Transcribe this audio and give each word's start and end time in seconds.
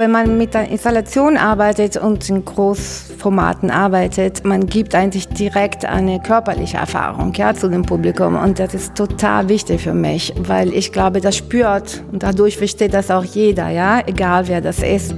Wenn 0.00 0.12
man 0.12 0.38
mit 0.38 0.54
der 0.54 0.66
Installation 0.70 1.36
arbeitet 1.36 1.98
und 1.98 2.26
in 2.30 2.42
Großformaten 2.42 3.70
arbeitet, 3.70 4.46
man 4.46 4.64
gibt 4.64 4.94
eigentlich 4.94 5.28
direkt 5.28 5.84
eine 5.84 6.22
körperliche 6.22 6.78
Erfahrung 6.78 7.34
ja, 7.34 7.52
zu 7.52 7.68
dem 7.68 7.82
Publikum. 7.82 8.34
Und 8.34 8.58
das 8.58 8.72
ist 8.72 8.94
total 8.94 9.50
wichtig 9.50 9.82
für 9.82 9.92
mich, 9.92 10.32
weil 10.38 10.72
ich 10.72 10.92
glaube, 10.92 11.20
das 11.20 11.36
spürt 11.36 12.02
und 12.12 12.22
dadurch 12.22 12.56
versteht 12.56 12.94
das 12.94 13.10
auch 13.10 13.24
jeder, 13.24 13.68
ja, 13.68 14.00
egal 14.06 14.48
wer 14.48 14.62
das 14.62 14.82
ist. 14.82 15.14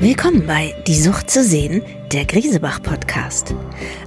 Willkommen 0.00 0.46
bei 0.46 0.74
Die 0.86 0.94
Sucht 0.94 1.28
zu 1.28 1.44
sehen, 1.44 1.82
der 2.10 2.24
Griesebach-Podcast. 2.24 3.54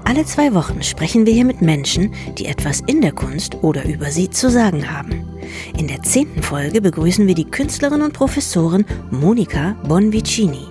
Alle 0.06 0.26
zwei 0.26 0.56
Wochen 0.56 0.82
sprechen 0.82 1.28
wir 1.28 1.34
hier 1.34 1.46
mit 1.46 1.62
Menschen, 1.62 2.16
die 2.40 2.48
etwas 2.48 2.82
in 2.88 3.02
der 3.02 3.12
Kunst 3.12 3.58
oder 3.62 3.86
über 3.86 4.08
sie 4.08 4.32
zu 4.32 4.50
sagen 4.50 4.92
haben. 4.92 5.33
In 5.78 5.88
der 5.88 6.02
zehnten 6.04 6.42
Folge 6.42 6.82
begrüßen 6.82 7.28
wir 7.28 7.36
die 7.36 7.50
Künstlerin 7.50 8.02
und 8.02 8.14
Professorin 8.14 8.86
Monika 9.12 9.76
Bonvicini. 9.88 10.68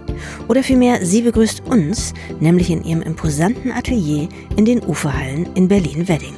Oder 0.48 0.62
vielmehr, 0.62 1.04
sie 1.04 1.22
begrüßt 1.22 1.62
uns, 1.66 2.14
nämlich 2.40 2.70
in 2.70 2.84
ihrem 2.84 3.02
imposanten 3.02 3.72
Atelier 3.72 4.28
in 4.56 4.64
den 4.64 4.82
Uferhallen 4.84 5.48
in 5.54 5.68
Berlin-Wedding. 5.68 6.34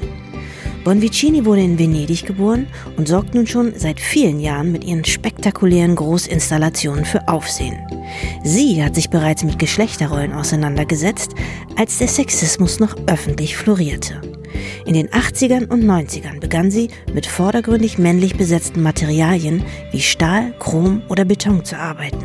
Bonvicini 0.84 1.46
wurde 1.46 1.62
in 1.62 1.78
Venedig 1.78 2.26
geboren 2.26 2.66
und 2.98 3.08
sorgt 3.08 3.34
nun 3.34 3.46
schon 3.46 3.72
seit 3.74 3.98
vielen 3.98 4.38
Jahren 4.38 4.70
mit 4.70 4.84
ihren 4.84 5.04
spektakulären 5.04 5.96
Großinstallationen 5.96 7.06
für 7.06 7.26
Aufsehen. 7.26 7.78
Sie 8.44 8.84
hat 8.84 8.94
sich 8.94 9.08
bereits 9.08 9.44
mit 9.44 9.58
Geschlechterrollen 9.58 10.34
auseinandergesetzt, 10.34 11.34
als 11.76 11.98
der 11.98 12.08
Sexismus 12.08 12.80
noch 12.80 12.94
öffentlich 13.06 13.56
florierte. 13.56 14.33
In 14.86 14.92
den 14.92 15.08
80ern 15.08 15.70
und 15.70 15.82
90ern 15.82 16.40
begann 16.40 16.70
sie 16.70 16.90
mit 17.14 17.24
vordergründig 17.26 17.96
männlich 17.96 18.36
besetzten 18.36 18.82
Materialien 18.82 19.64
wie 19.92 20.00
Stahl, 20.00 20.52
Chrom 20.58 21.02
oder 21.08 21.24
Beton 21.24 21.64
zu 21.64 21.78
arbeiten. 21.78 22.24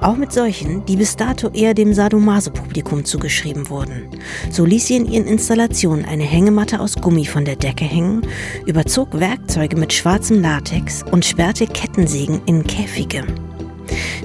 Auch 0.00 0.16
mit 0.16 0.32
solchen, 0.32 0.84
die 0.86 0.96
bis 0.96 1.14
dato 1.14 1.50
eher 1.50 1.72
dem 1.72 1.94
Sadomaso-Publikum 1.94 3.04
zugeschrieben 3.04 3.68
wurden. 3.68 4.08
So 4.50 4.64
ließ 4.64 4.88
sie 4.88 4.96
in 4.96 5.10
ihren 5.10 5.26
Installationen 5.26 6.04
eine 6.04 6.24
Hängematte 6.24 6.80
aus 6.80 6.96
Gummi 6.96 7.26
von 7.26 7.44
der 7.44 7.56
Decke 7.56 7.84
hängen, 7.84 8.22
überzog 8.66 9.08
Werkzeuge 9.18 9.76
mit 9.76 9.92
schwarzem 9.92 10.42
Latex 10.42 11.04
und 11.12 11.24
sperrte 11.24 11.66
Kettensägen 11.66 12.40
in 12.46 12.64
Käfige. 12.64 13.24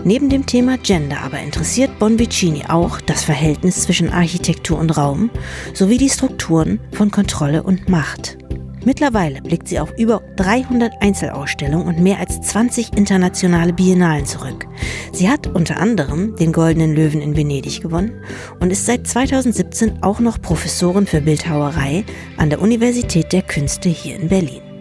Neben 0.08 0.30
dem 0.30 0.46
Thema 0.46 0.78
Gender 0.78 1.22
aber 1.22 1.40
interessiert 1.40 1.98
Bonvicini 1.98 2.66
auch 2.68 3.02
das 3.02 3.24
Verhältnis 3.24 3.82
zwischen 3.82 4.12
Architektur 4.12 4.78
und 4.78 4.96
Raum 4.96 5.32
sowie 5.74 5.98
die 5.98 6.12
Strukturen 6.12 6.80
von 6.92 7.10
Kontrolle 7.10 7.64
und 7.64 7.90
Macht. 7.90 8.38
Mittlerweile 8.86 9.42
blickt 9.42 9.68
sie 9.68 9.80
auf 9.80 9.92
über 9.98 10.22
300 10.36 11.02
Einzelausstellungen 11.02 11.88
und 11.88 12.04
mehr 12.04 12.20
als 12.20 12.40
20 12.40 12.96
internationale 12.96 13.74
Biennalen 13.74 14.28
zurück. 14.28 14.68
Sie 15.12 15.28
hat 15.28 15.48
unter 15.48 15.78
anderem 15.78 16.36
den 16.36 16.54
Goldenen 16.54 16.94
Löwen 16.94 17.20
in 17.20 17.36
Venedig 17.36 17.82
gewonnen 17.82 18.12
und 18.60 18.70
ist 18.70 18.86
seit 18.86 19.08
2017 19.08 20.04
auch 20.04 20.20
noch 20.20 20.40
Professorin 20.40 21.08
für 21.08 21.22
Bildhauerei 21.22 22.06
an 22.38 22.52
der 22.52 22.62
Universität 22.62 23.34
der 23.34 23.42
Künste 23.42 23.90
hier 23.90 24.18
in 24.18 24.28
Berlin. 24.28 24.75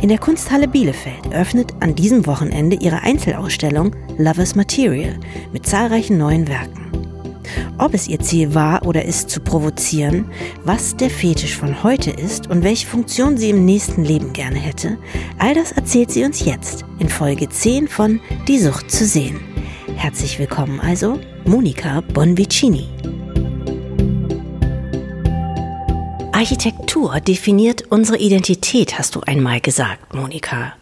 In 0.00 0.10
der 0.10 0.18
Kunsthalle 0.18 0.68
Bielefeld 0.68 1.26
eröffnet 1.32 1.74
an 1.80 1.96
diesem 1.96 2.24
Wochenende 2.26 2.76
ihre 2.76 3.02
Einzelausstellung 3.02 3.96
Lovers 4.16 4.54
Material 4.54 5.18
mit 5.52 5.66
zahlreichen 5.66 6.18
neuen 6.18 6.46
Werken. 6.46 6.86
Ob 7.78 7.94
es 7.94 8.06
ihr 8.06 8.20
Ziel 8.20 8.54
war 8.54 8.86
oder 8.86 9.04
ist, 9.04 9.28
zu 9.28 9.40
provozieren, 9.40 10.30
was 10.64 10.96
der 10.96 11.10
Fetisch 11.10 11.56
von 11.56 11.82
heute 11.82 12.10
ist 12.10 12.48
und 12.48 12.62
welche 12.62 12.86
Funktion 12.86 13.36
sie 13.36 13.50
im 13.50 13.64
nächsten 13.64 14.04
Leben 14.04 14.32
gerne 14.32 14.58
hätte, 14.58 14.98
all 15.38 15.54
das 15.54 15.72
erzählt 15.72 16.12
sie 16.12 16.24
uns 16.24 16.44
jetzt 16.44 16.84
in 17.00 17.08
Folge 17.08 17.48
10 17.48 17.88
von 17.88 18.20
Die 18.46 18.58
Sucht 18.58 18.92
zu 18.92 19.04
sehen. 19.04 19.40
Herzlich 19.96 20.38
willkommen 20.38 20.78
also, 20.78 21.18
Monika 21.44 22.02
Bonvicini. 22.12 22.86
Architektur 26.38 27.18
definiert 27.18 27.90
unsere 27.90 28.16
Identität, 28.16 28.96
hast 28.96 29.16
du 29.16 29.22
einmal 29.22 29.60
gesagt, 29.60 30.14
Monika. 30.14 30.72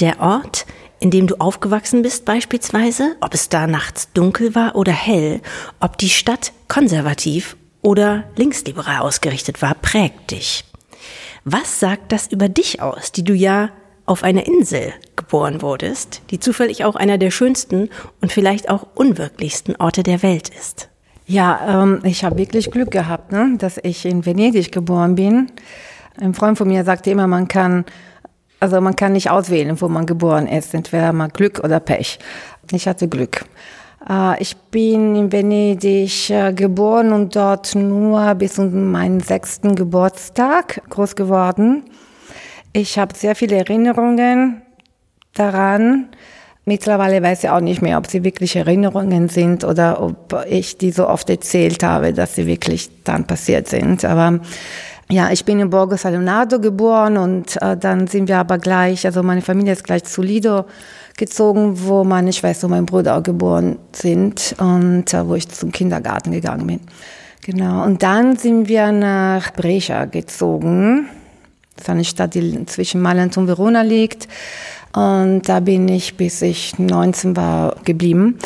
Der 0.00 0.18
Ort, 0.18 0.64
in 0.98 1.10
dem 1.10 1.26
du 1.26 1.34
aufgewachsen 1.34 2.00
bist 2.00 2.24
beispielsweise, 2.24 3.14
ob 3.20 3.34
es 3.34 3.50
da 3.50 3.66
nachts 3.66 4.10
dunkel 4.14 4.54
war 4.54 4.76
oder 4.76 4.92
hell, 4.92 5.42
ob 5.78 5.98
die 5.98 6.08
Stadt 6.08 6.54
konservativ 6.68 7.58
oder 7.82 8.24
linksliberal 8.36 9.00
ausgerichtet 9.00 9.60
war, 9.60 9.74
prägt 9.74 10.30
dich. 10.30 10.64
Was 11.44 11.80
sagt 11.80 12.10
das 12.10 12.28
über 12.28 12.48
dich 12.48 12.80
aus, 12.80 13.12
die 13.12 13.24
du 13.24 13.34
ja 13.34 13.72
auf 14.06 14.22
einer 14.22 14.46
Insel 14.46 14.94
geboren 15.16 15.60
wurdest, 15.60 16.22
die 16.30 16.40
zufällig 16.40 16.86
auch 16.86 16.96
einer 16.96 17.18
der 17.18 17.30
schönsten 17.30 17.90
und 18.22 18.32
vielleicht 18.32 18.70
auch 18.70 18.86
unwirklichsten 18.94 19.76
Orte 19.76 20.02
der 20.02 20.22
Welt 20.22 20.48
ist? 20.48 20.88
Ja, 21.26 21.82
ähm, 21.82 22.00
ich 22.04 22.22
habe 22.22 22.36
wirklich 22.36 22.70
Glück 22.70 22.90
gehabt, 22.90 23.32
ne, 23.32 23.54
dass 23.58 23.78
ich 23.82 24.04
in 24.04 24.26
Venedig 24.26 24.70
geboren 24.72 25.14
bin. 25.14 25.50
Ein 26.20 26.34
Freund 26.34 26.58
von 26.58 26.68
mir 26.68 26.84
sagte 26.84 27.10
immer, 27.10 27.26
man 27.26 27.48
kann, 27.48 27.84
also 28.60 28.80
man 28.80 28.94
kann 28.94 29.12
nicht 29.12 29.30
auswählen, 29.30 29.80
wo 29.80 29.88
man 29.88 30.06
geboren 30.06 30.46
ist, 30.46 30.74
entweder 30.74 31.12
mal 31.12 31.28
Glück 31.28 31.60
oder 31.64 31.80
Pech. 31.80 32.18
Ich 32.70 32.86
hatte 32.86 33.08
Glück. 33.08 33.46
Äh, 34.08 34.40
ich 34.42 34.56
bin 34.70 35.16
in 35.16 35.32
Venedig 35.32 36.28
äh, 36.28 36.52
geboren 36.52 37.12
und 37.12 37.34
dort 37.34 37.74
nur 37.74 38.34
bis 38.34 38.54
zu 38.54 38.66
meinem 38.66 39.20
sechsten 39.20 39.74
Geburtstag 39.74 40.82
groß 40.90 41.16
geworden. 41.16 41.84
Ich 42.74 42.98
habe 42.98 43.16
sehr 43.16 43.34
viele 43.34 43.56
Erinnerungen 43.56 44.62
daran. 45.34 46.08
Mittlerweile 46.66 47.22
weiß 47.22 47.44
ich 47.44 47.50
auch 47.50 47.60
nicht 47.60 47.82
mehr, 47.82 47.98
ob 47.98 48.06
sie 48.06 48.24
wirklich 48.24 48.56
Erinnerungen 48.56 49.28
sind 49.28 49.64
oder 49.64 50.00
ob 50.02 50.46
ich 50.48 50.78
die 50.78 50.92
so 50.92 51.08
oft 51.08 51.28
erzählt 51.28 51.82
habe, 51.82 52.14
dass 52.14 52.34
sie 52.34 52.46
wirklich 52.46 52.88
dann 53.04 53.26
passiert 53.26 53.68
sind. 53.68 54.04
Aber 54.04 54.40
ja, 55.10 55.30
ich 55.30 55.44
bin 55.44 55.60
in 55.60 55.68
Borgo 55.68 55.96
Salonado 55.96 56.58
geboren 56.58 57.18
und 57.18 57.60
äh, 57.60 57.76
dann 57.76 58.06
sind 58.06 58.28
wir 58.28 58.38
aber 58.38 58.58
gleich, 58.58 59.04
also 59.04 59.22
meine 59.22 59.42
Familie 59.42 59.74
ist 59.74 59.84
gleich 59.84 60.04
zu 60.04 60.22
Lido 60.22 60.64
gezogen, 61.18 61.74
wo 61.86 62.02
meine 62.02 62.32
Schwester 62.32 62.66
und 62.66 62.70
mein 62.70 62.86
Bruder 62.86 63.18
auch 63.18 63.22
geboren 63.22 63.78
sind 63.92 64.54
und 64.58 65.12
äh, 65.12 65.28
wo 65.28 65.34
ich 65.34 65.48
zum 65.48 65.70
Kindergarten 65.70 66.32
gegangen 66.32 66.66
bin. 66.66 66.80
Genau. 67.42 67.84
Und 67.84 68.02
dann 68.02 68.36
sind 68.36 68.68
wir 68.68 68.90
nach 68.90 69.52
Brescia 69.52 70.06
gezogen. 70.06 71.10
Das 71.76 71.84
ist 71.84 71.90
eine 71.90 72.04
Stadt, 72.04 72.34
die 72.34 72.64
zwischen 72.66 73.02
Mailand 73.02 73.36
und 73.36 73.48
Verona 73.48 73.82
liegt. 73.82 74.28
Und 74.94 75.42
da 75.48 75.60
bin 75.60 75.88
ich, 75.88 76.16
bis 76.16 76.40
ich 76.40 76.78
19 76.78 77.36
war, 77.36 77.76
geblieben. 77.84 78.38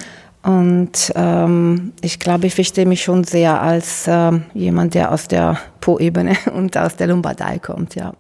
Und 0.43 1.13
ähm, 1.15 1.93
ich 2.01 2.19
glaube, 2.19 2.47
ich 2.47 2.55
verstehe 2.55 2.87
mich 2.87 3.03
schon 3.03 3.25
sehr 3.25 3.61
als 3.61 4.07
ähm, 4.07 4.45
jemand, 4.55 4.95
der 4.95 5.13
aus 5.13 5.29
der 5.29 5.59
Po-Ebene 5.81 6.37
und 6.55 6.77
aus 6.79 6.97
der 6.97 7.09
Lombardei 7.09 7.59
kommt, 7.59 7.95
ja. 7.95 8.15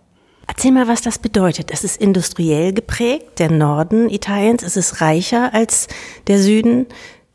Erzähl 0.47 0.73
mal, 0.73 0.89
was 0.89 1.03
das 1.03 1.19
bedeutet. 1.19 1.71
Es 1.71 1.85
ist 1.85 2.01
industriell 2.01 2.73
geprägt, 2.73 3.39
der 3.39 3.51
Norden 3.51 4.09
Italiens. 4.09 4.63
Es 4.63 4.77
ist 4.77 5.01
reicher 5.01 5.53
als 5.53 5.89
der 6.27 6.39
Süden, 6.39 6.87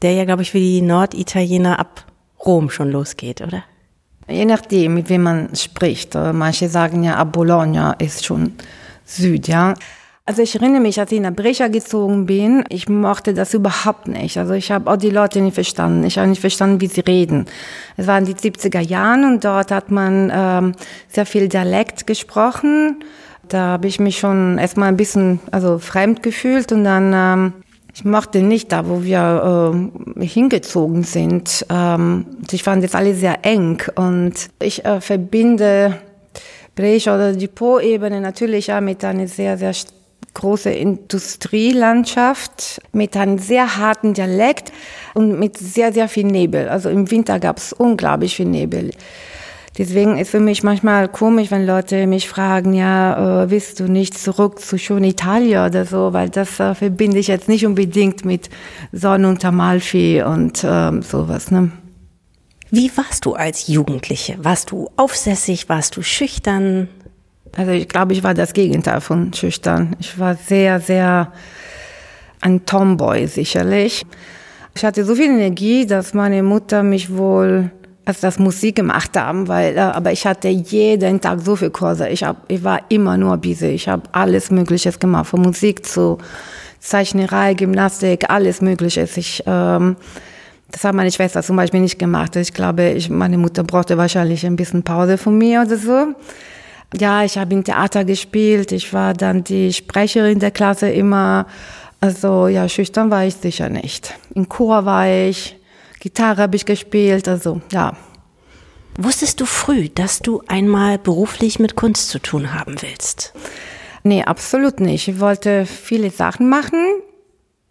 der 0.01 0.13
ja, 0.13 0.25
glaube 0.25 0.41
ich, 0.41 0.51
für 0.51 0.59
die 0.59 0.81
Norditaliener 0.81 1.79
ab 1.79 2.05
Rom 2.43 2.69
schon 2.69 2.91
losgeht, 2.91 3.41
oder? 3.41 3.63
Je 4.27 4.45
nachdem, 4.45 4.95
mit 4.95 5.09
wem 5.09 5.23
man 5.23 5.55
spricht. 5.55 6.15
Manche 6.15 6.69
sagen 6.69 7.03
ja, 7.03 7.15
ab 7.15 7.33
Bologna 7.33 7.93
ist 7.93 8.25
schon 8.25 8.53
Süd, 9.05 9.47
ja. 9.47 9.75
Also 10.25 10.41
ich 10.41 10.55
erinnere 10.55 10.79
mich, 10.79 10.97
als 11.01 11.11
ich 11.11 11.19
nach 11.19 11.33
Brescia 11.33 11.67
gezogen 11.67 12.25
bin, 12.25 12.63
ich 12.69 12.87
mochte 12.87 13.33
das 13.33 13.53
überhaupt 13.53 14.07
nicht. 14.07 14.37
Also 14.37 14.53
ich 14.53 14.71
habe 14.71 14.89
auch 14.89 14.95
die 14.95 15.09
Leute 15.09 15.41
nicht 15.41 15.55
verstanden. 15.55 16.05
Ich 16.05 16.17
habe 16.17 16.29
nicht 16.29 16.39
verstanden, 16.39 16.79
wie 16.79 16.87
sie 16.87 17.01
reden. 17.01 17.45
Es 17.97 18.07
waren 18.07 18.23
die 18.23 18.33
70er 18.33 18.79
Jahren 18.79 19.25
und 19.25 19.43
dort 19.43 19.69
hat 19.69 19.91
man 19.91 20.31
ähm, 20.33 20.71
sehr 21.09 21.25
viel 21.25 21.49
Dialekt 21.49 22.07
gesprochen. 22.07 23.03
Da 23.49 23.73
habe 23.73 23.87
ich 23.87 23.99
mich 23.99 24.17
schon 24.17 24.57
erstmal 24.59 24.87
ein 24.87 24.95
bisschen 24.95 25.41
also 25.51 25.77
fremd 25.77 26.23
gefühlt 26.23 26.71
und 26.71 26.85
dann 26.85 27.11
ähm, 27.13 27.53
ich 27.93 28.05
mochte 28.05 28.41
nicht 28.41 28.71
da, 28.71 28.87
wo 28.87 29.03
wir 29.03 29.73
äh, 30.15 30.25
hingezogen 30.25 31.03
sind. 31.03 31.65
Ähm, 31.69 32.27
ich 32.49 32.63
fand 32.63 32.81
das 32.81 32.95
alles 32.95 33.19
sehr 33.19 33.39
eng 33.43 33.83
und 33.95 34.33
ich 34.61 34.85
äh, 34.85 35.01
verbinde 35.01 35.99
Brescia 36.75 37.13
oder 37.13 37.33
die 37.33 37.49
Po-Ebene 37.49 38.21
natürlich 38.21 38.67
ja 38.67 38.79
mit 38.79 39.03
einer 39.03 39.27
sehr, 39.27 39.57
sehr 39.57 39.73
große 40.33 40.71
Industrielandschaft 40.71 42.81
mit 42.91 43.15
einem 43.15 43.37
sehr 43.37 43.77
harten 43.77 44.13
Dialekt 44.13 44.71
und 45.13 45.39
mit 45.39 45.57
sehr, 45.57 45.93
sehr 45.93 46.07
viel 46.07 46.25
Nebel. 46.25 46.69
Also 46.69 46.89
im 46.89 47.09
Winter 47.11 47.39
gab 47.39 47.57
es 47.57 47.73
unglaublich 47.73 48.35
viel 48.35 48.47
Nebel. 48.47 48.91
Deswegen 49.77 50.19
ist 50.19 50.29
für 50.29 50.39
mich 50.39 50.61
manchmal 50.61 51.07
komisch, 51.07 51.49
wenn 51.49 51.65
Leute 51.65 52.05
mich 52.05 52.29
fragen, 52.29 52.73
ja, 52.73 53.43
äh, 53.43 53.49
willst 53.49 53.79
du 53.79 53.85
nicht 53.85 54.15
zurück 54.15 54.59
zu 54.59 54.77
schon 54.77 55.03
Italien 55.03 55.65
oder 55.65 55.85
so, 55.85 56.13
weil 56.13 56.29
das 56.29 56.59
äh, 56.59 56.75
verbinde 56.75 57.17
ich 57.17 57.27
jetzt 57.27 57.49
nicht 57.49 57.65
unbedingt 57.65 58.23
mit 58.23 58.51
Sonne 58.91 59.27
und 59.27 59.43
Amalfi 59.43 60.21
und 60.21 60.63
äh, 60.63 61.01
sowas. 61.01 61.49
Ne? 61.49 61.71
Wie 62.69 62.91
warst 62.95 63.25
du 63.25 63.33
als 63.33 63.67
Jugendliche? 63.67 64.35
Warst 64.43 64.69
du 64.69 64.91
aufsässig? 64.95 65.69
Warst 65.69 65.97
du 65.97 66.03
schüchtern? 66.03 66.87
Also 67.55 67.71
ich 67.71 67.87
glaube, 67.87 68.13
ich 68.13 68.23
war 68.23 68.33
das 68.33 68.53
Gegenteil 68.53 69.01
von 69.01 69.31
schüchtern. 69.33 69.95
Ich 69.99 70.17
war 70.17 70.35
sehr, 70.35 70.79
sehr 70.79 71.31
ein 72.41 72.65
Tomboy 72.65 73.27
sicherlich. 73.27 74.03
Ich 74.75 74.83
hatte 74.83 75.05
so 75.05 75.15
viel 75.15 75.29
Energie, 75.29 75.85
dass 75.85 76.13
meine 76.13 76.41
Mutter 76.41 76.81
mich 76.81 77.15
wohl 77.15 77.69
als 78.05 78.19
das 78.19 78.37
Musik 78.37 78.75
gemacht 78.75 79.15
haben, 79.15 79.47
weil 79.47 79.77
äh, 79.77 79.79
aber 79.79 80.11
ich 80.11 80.25
hatte 80.25 80.49
jeden 80.49 81.21
Tag 81.21 81.39
so 81.39 81.55
viel 81.55 81.69
Kurse. 81.69 82.09
Ich 82.09 82.23
hab, 82.23 82.37
ich 82.51 82.63
war 82.63 82.81
immer 82.89 83.17
nur 83.17 83.37
busy. 83.37 83.67
Ich 83.67 83.87
habe 83.87 84.03
alles 84.11 84.51
Mögliches 84.51 84.99
gemacht, 84.99 85.27
von 85.27 85.41
Musik 85.41 85.85
zu 85.85 86.17
Zeichnerei, 86.79 87.53
Gymnastik, 87.53 88.29
alles 88.29 88.59
Mögliche. 88.61 89.07
Ich 89.15 89.43
ähm, 89.45 89.95
das 90.73 90.83
hat 90.83 90.95
meine 90.95 91.11
Schwester 91.11 91.43
zum 91.43 91.55
Beispiel 91.55 91.79
nicht 91.79 91.99
gemacht. 91.99 92.35
Ich 92.35 92.51
glaube, 92.51 92.89
ich, 92.89 93.09
meine 93.09 93.37
Mutter 93.37 93.63
brauchte 93.63 93.95
wahrscheinlich 93.97 94.43
ein 94.43 94.55
bisschen 94.55 94.81
Pause 94.81 95.19
von 95.19 95.37
mir 95.37 95.61
oder 95.61 95.77
so. 95.77 96.15
Ja, 96.99 97.23
ich 97.23 97.37
habe 97.37 97.53
im 97.53 97.63
Theater 97.63 98.05
gespielt. 98.05 98.71
Ich 98.71 98.93
war 98.93 99.13
dann 99.13 99.43
die 99.43 99.73
Sprecherin 99.73 100.39
der 100.39 100.51
Klasse 100.51 100.89
immer. 100.89 101.47
Also 101.99 102.47
ja, 102.47 102.67
schüchtern 102.69 103.11
war 103.11 103.25
ich 103.25 103.35
sicher 103.35 103.69
nicht. 103.69 104.13
Im 104.35 104.49
Chor 104.49 104.85
war 104.85 105.07
ich, 105.07 105.57
Gitarre 105.99 106.41
habe 106.43 106.55
ich 106.55 106.65
gespielt, 106.65 107.27
also 107.27 107.61
ja. 107.71 107.95
Wusstest 108.97 109.41
du 109.41 109.45
früh, 109.45 109.89
dass 109.89 110.19
du 110.19 110.43
einmal 110.47 110.99
beruflich 110.99 111.57
mit 111.57 111.75
Kunst 111.75 112.09
zu 112.09 112.19
tun 112.19 112.53
haben 112.53 112.81
willst? 112.81 113.33
Nee, 114.03 114.23
absolut 114.23 114.79
nicht. 114.79 115.07
Ich 115.07 115.19
wollte 115.19 115.65
viele 115.65 116.11
Sachen 116.11 116.47
machen. 116.47 117.01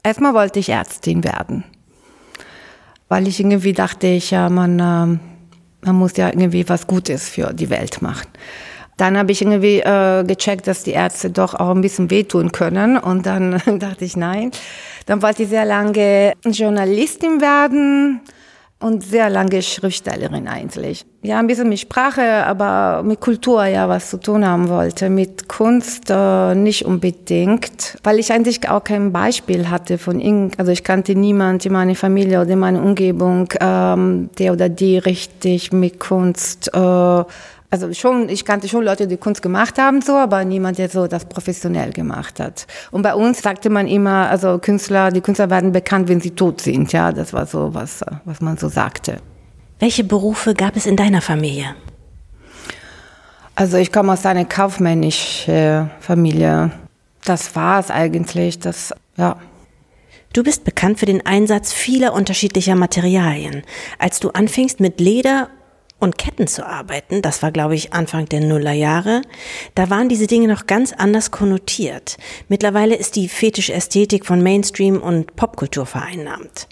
Erstmal 0.02 0.34
wollte 0.34 0.58
ich 0.58 0.70
Ärztin 0.70 1.22
werden 1.22 1.64
weil 3.12 3.28
ich 3.28 3.40
irgendwie 3.40 3.74
dachte, 3.74 4.06
ich, 4.06 4.30
ja, 4.30 4.48
man, 4.48 4.78
äh, 4.78 5.18
man 5.84 5.96
muss 5.96 6.16
ja 6.16 6.28
irgendwie 6.28 6.66
was 6.66 6.86
Gutes 6.86 7.28
für 7.28 7.52
die 7.52 7.68
Welt 7.68 8.00
machen. 8.00 8.26
Dann 8.96 9.16
habe 9.16 9.32
ich 9.32 9.42
irgendwie 9.42 9.80
äh, 9.80 10.24
gecheckt, 10.24 10.66
dass 10.66 10.84
die 10.84 10.92
Ärzte 10.92 11.30
doch 11.30 11.54
auch 11.54 11.70
ein 11.70 11.80
bisschen 11.80 12.10
wehtun 12.10 12.52
können. 12.52 12.98
Und 12.98 13.26
dann 13.26 13.60
dachte 13.78 14.04
ich, 14.04 14.16
nein. 14.16 14.50
Dann 15.06 15.22
wollte 15.22 15.44
ich 15.44 15.48
sehr 15.48 15.64
lange 15.64 16.34
Journalistin 16.44 17.40
werden 17.40 18.20
und 18.82 19.02
sehr 19.04 19.30
lange 19.30 19.62
Schriftstellerin 19.62 20.48
eigentlich. 20.48 21.06
Ja, 21.22 21.38
ein 21.38 21.46
bisschen 21.46 21.68
mit 21.68 21.78
Sprache, 21.78 22.44
aber 22.44 23.02
mit 23.04 23.20
Kultur 23.20 23.64
ja 23.64 23.88
was 23.88 24.10
zu 24.10 24.18
tun 24.18 24.44
haben 24.44 24.68
wollte. 24.68 25.08
Mit 25.08 25.48
Kunst 25.48 26.10
äh, 26.10 26.54
nicht 26.54 26.84
unbedingt, 26.84 27.96
weil 28.02 28.18
ich 28.18 28.32
eigentlich 28.32 28.68
auch 28.68 28.82
kein 28.82 29.12
Beispiel 29.12 29.70
hatte 29.70 29.98
von 29.98 30.20
irgend, 30.20 30.58
also 30.58 30.72
ich 30.72 30.82
kannte 30.82 31.14
niemand 31.14 31.64
in 31.64 31.72
meiner 31.72 31.94
Familie 31.94 32.40
oder 32.40 32.50
in 32.50 32.58
meiner 32.58 32.82
Umgebung, 32.82 33.48
ähm, 33.60 34.30
der 34.38 34.52
oder 34.52 34.68
die 34.68 34.98
richtig 34.98 35.72
mit 35.72 36.00
Kunst 36.00 36.70
äh, 36.74 37.24
also 37.72 37.90
schon, 37.94 38.28
ich 38.28 38.44
kannte 38.44 38.68
schon 38.68 38.84
Leute, 38.84 39.06
die 39.06 39.16
Kunst 39.16 39.40
gemacht 39.40 39.78
haben, 39.78 40.02
so, 40.02 40.12
aber 40.12 40.44
niemand, 40.44 40.76
der 40.76 40.90
so 40.90 41.06
das 41.06 41.24
professionell 41.24 41.90
gemacht 41.90 42.38
hat. 42.38 42.66
Und 42.90 43.00
bei 43.00 43.14
uns 43.14 43.40
sagte 43.40 43.70
man 43.70 43.88
immer, 43.88 44.28
also 44.28 44.58
Künstler, 44.58 45.10
die 45.10 45.22
Künstler 45.22 45.48
werden 45.48 45.72
bekannt, 45.72 46.06
wenn 46.08 46.20
sie 46.20 46.32
tot 46.32 46.60
sind, 46.60 46.92
ja, 46.92 47.12
das 47.12 47.32
war 47.32 47.46
so 47.46 47.72
was, 47.72 48.04
was 48.26 48.42
man 48.42 48.58
so 48.58 48.68
sagte. 48.68 49.16
Welche 49.78 50.04
Berufe 50.04 50.52
gab 50.52 50.76
es 50.76 50.84
in 50.84 50.96
deiner 50.96 51.22
Familie? 51.22 51.74
Also 53.54 53.78
ich 53.78 53.90
komme 53.90 54.12
aus 54.12 54.26
einer 54.26 54.44
kaufmännischen 54.44 55.90
Familie. 55.98 56.72
Das 57.24 57.56
war 57.56 57.80
es 57.80 57.90
eigentlich, 57.90 58.58
das, 58.58 58.92
ja. 59.16 59.36
Du 60.34 60.42
bist 60.42 60.64
bekannt 60.64 60.98
für 60.98 61.06
den 61.06 61.24
Einsatz 61.24 61.72
vieler 61.72 62.12
unterschiedlicher 62.12 62.74
Materialien. 62.74 63.62
Als 63.98 64.20
du 64.20 64.28
anfingst 64.28 64.78
mit 64.78 65.00
Leder 65.00 65.48
und 66.02 66.18
Ketten 66.18 66.46
zu 66.46 66.66
arbeiten, 66.66 67.22
das 67.22 67.42
war, 67.42 67.52
glaube 67.52 67.74
ich, 67.76 67.92
Anfang 67.92 68.26
der 68.26 68.40
Nullerjahre, 68.40 69.22
da 69.74 69.88
waren 69.88 70.08
diese 70.08 70.26
Dinge 70.26 70.48
noch 70.48 70.66
ganz 70.66 70.92
anders 70.92 71.30
konnotiert. 71.30 72.16
Mittlerweile 72.48 72.96
ist 72.96 73.16
die 73.16 73.28
fetische 73.28 73.72
Ästhetik 73.72 74.26
von 74.26 74.42
Mainstream 74.42 75.00
und 75.00 75.36
Popkultur 75.36 75.86
vereinnahmt. 75.86 76.66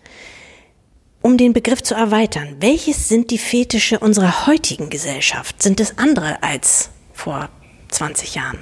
Um 1.22 1.36
den 1.36 1.52
Begriff 1.52 1.82
zu 1.82 1.94
erweitern, 1.94 2.56
welches 2.60 3.08
sind 3.08 3.30
die 3.30 3.38
Fetische 3.38 3.98
unserer 3.98 4.46
heutigen 4.46 4.90
Gesellschaft? 4.90 5.62
Sind 5.62 5.78
es 5.78 5.98
andere 5.98 6.42
als 6.42 6.90
vor 7.12 7.50
20 7.90 8.34
Jahren? 8.34 8.58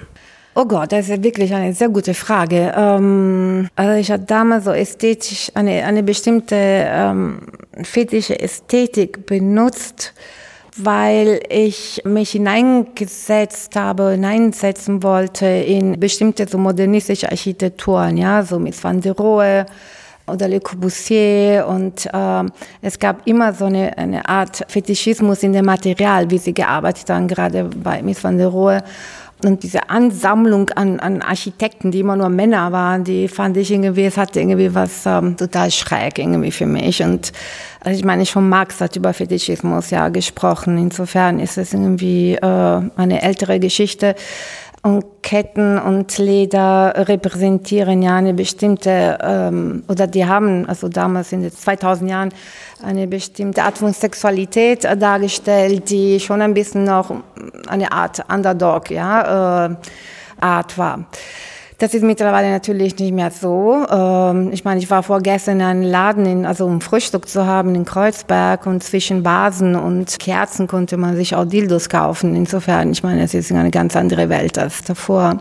Oh 0.55 0.64
Gott, 0.64 0.91
das 0.91 1.09
ist 1.09 1.23
wirklich 1.23 1.55
eine 1.55 1.73
sehr 1.73 1.88
gute 1.88 2.14
Frage. 2.14 2.75
Ähm, 2.76 3.69
also 3.76 3.93
ich 3.93 4.11
hatte 4.11 4.25
damals 4.25 4.64
so 4.64 4.73
ästhetisch 4.73 5.53
eine, 5.55 5.85
eine 5.85 6.03
bestimmte 6.03 6.56
ähm, 6.56 7.43
fetische 7.85 8.41
Ästhetik 8.41 9.25
benutzt, 9.25 10.14
weil 10.78 11.40
ich 11.48 12.02
mich 12.04 12.30
hineingesetzt 12.30 13.76
habe, 13.76 14.12
hineinsetzen 14.12 15.02
wollte 15.02 15.46
in 15.46 15.98
bestimmte 15.98 16.46
so 16.48 16.58
modernistische 16.58 17.30
Architekturen, 17.30 18.16
ja, 18.16 18.42
so 18.42 18.58
mit 18.58 18.82
Van 18.82 19.00
der 19.00 19.12
Rohe 19.12 19.66
oder 20.28 20.48
Le 20.48 20.60
Corbusier 20.60 21.66
und 21.69 22.06
äh, 22.06 22.44
es 22.82 22.98
gab 22.98 23.26
immer 23.26 23.52
so 23.52 23.64
eine, 23.64 23.96
eine 23.96 24.28
Art 24.28 24.64
Fetischismus 24.69 25.42
in 25.42 25.52
dem 25.52 25.64
Material, 25.64 26.30
wie 26.30 26.38
sie 26.38 26.54
gearbeitet 26.54 27.08
haben, 27.10 27.28
gerade 27.28 27.64
bei 27.64 28.02
Miss 28.02 28.22
van 28.22 28.38
der 28.38 28.48
Rohe. 28.48 28.82
Und 29.44 29.62
diese 29.62 29.88
Ansammlung 29.88 30.70
an, 30.70 30.99
an 30.99 31.23
Architekten, 31.23 31.93
die 31.93 32.00
immer 32.00 32.17
nur 32.17 32.29
Männer 32.29 32.73
waren, 32.73 33.05
die 33.05 33.29
fand 33.29 33.56
ich 33.56 33.70
irgendwie, 33.70 34.06
es 34.06 34.17
hatte 34.17 34.40
irgendwie 34.40 34.75
was 34.75 35.06
ähm, 35.06 35.37
total 35.37 35.70
schräg 35.70 36.19
irgendwie 36.19 36.50
für 36.50 36.67
mich. 36.67 37.02
Und 37.05 37.32
also 37.81 37.96
ich 37.96 38.05
meine, 38.05 38.26
schon 38.26 38.49
Marx 38.49 38.81
hat 38.81 38.96
über 38.96 39.12
Fetischismus 39.14 39.90
ja 39.90 40.08
gesprochen. 40.08 40.76
Insofern 40.76 41.38
ist 41.38 41.56
es 41.56 41.73
irgendwie 41.73 42.35
äh, 42.35 42.43
eine 42.96 43.23
ältere 43.23 43.61
Geschichte. 43.61 44.17
Und 44.82 45.04
Ketten 45.22 45.78
und 45.78 46.16
Leder 46.19 46.94
repräsentieren 47.08 48.00
ja 48.00 48.16
eine 48.16 48.32
bestimmte, 48.32 49.19
ähm, 49.20 49.82
oder 49.88 50.06
die 50.06 50.25
haben, 50.25 50.66
also 50.66 50.88
damals 50.88 51.32
in 51.32 51.42
den 51.42 51.52
2000 51.52 52.10
Jahren, 52.10 52.28
eine 52.82 53.08
bestimmte 53.08 53.62
Art 53.62 53.78
von 53.78 53.92
Sexualität 53.92 54.84
dargestellt, 54.84 55.90
die 55.90 56.20
schon 56.20 56.40
ein 56.42 56.54
bisschen 56.54 56.84
noch 56.84 57.12
eine 57.66 57.90
Art 57.90 58.22
Underdog, 58.32 58.90
ja, 58.90 59.66
äh, 59.66 59.76
Art 60.40 60.78
war. 60.78 61.06
Das 61.78 61.94
ist 61.94 62.02
mittlerweile 62.02 62.50
natürlich 62.50 62.98
nicht 62.98 63.12
mehr 63.12 63.30
so. 63.30 63.86
Ähm, 63.88 64.50
ich 64.52 64.64
meine, 64.64 64.80
ich 64.80 64.90
war 64.90 65.04
vorgestern 65.04 65.60
in 65.60 65.66
einem 65.66 65.82
Laden, 65.82 66.26
in, 66.26 66.44
also 66.44 66.66
um 66.66 66.80
Frühstück 66.80 67.28
zu 67.28 67.46
haben 67.46 67.76
in 67.76 67.84
Kreuzberg 67.84 68.66
und 68.66 68.82
zwischen 68.82 69.25
Vasen 69.25 69.76
und 69.76 70.19
Kerzen 70.19 70.66
konnte 70.66 70.96
man 70.96 71.14
sich 71.14 71.36
auch 71.36 71.44
Dildos 71.44 71.88
kaufen. 71.88 72.34
Insofern, 72.34 72.90
ich 72.90 73.04
meine, 73.04 73.22
es 73.22 73.32
ist 73.32 73.52
eine 73.52 73.70
ganz 73.70 73.94
andere 73.94 74.28
Welt 74.28 74.58
als 74.58 74.82
davor. 74.82 75.38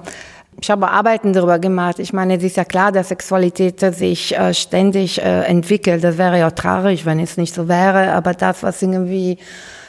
Ich 0.61 0.69
habe 0.69 0.87
Arbeiten 0.89 1.33
darüber 1.33 1.57
gemacht. 1.57 1.97
Ich 1.97 2.13
meine, 2.13 2.37
es 2.37 2.43
ist 2.43 2.57
ja 2.57 2.65
klar, 2.65 2.91
dass 2.91 3.09
Sexualität 3.09 3.79
sich 3.95 4.37
äh, 4.37 4.53
ständig 4.53 5.19
äh, 5.19 5.41
entwickelt. 5.41 6.03
Das 6.03 6.19
wäre 6.19 6.37
ja 6.37 6.51
traurig, 6.51 7.03
wenn 7.07 7.19
es 7.19 7.37
nicht 7.37 7.55
so 7.55 7.67
wäre. 7.67 8.13
Aber 8.13 8.33
das, 8.33 8.61
was 8.61 8.81
irgendwie 8.83 9.39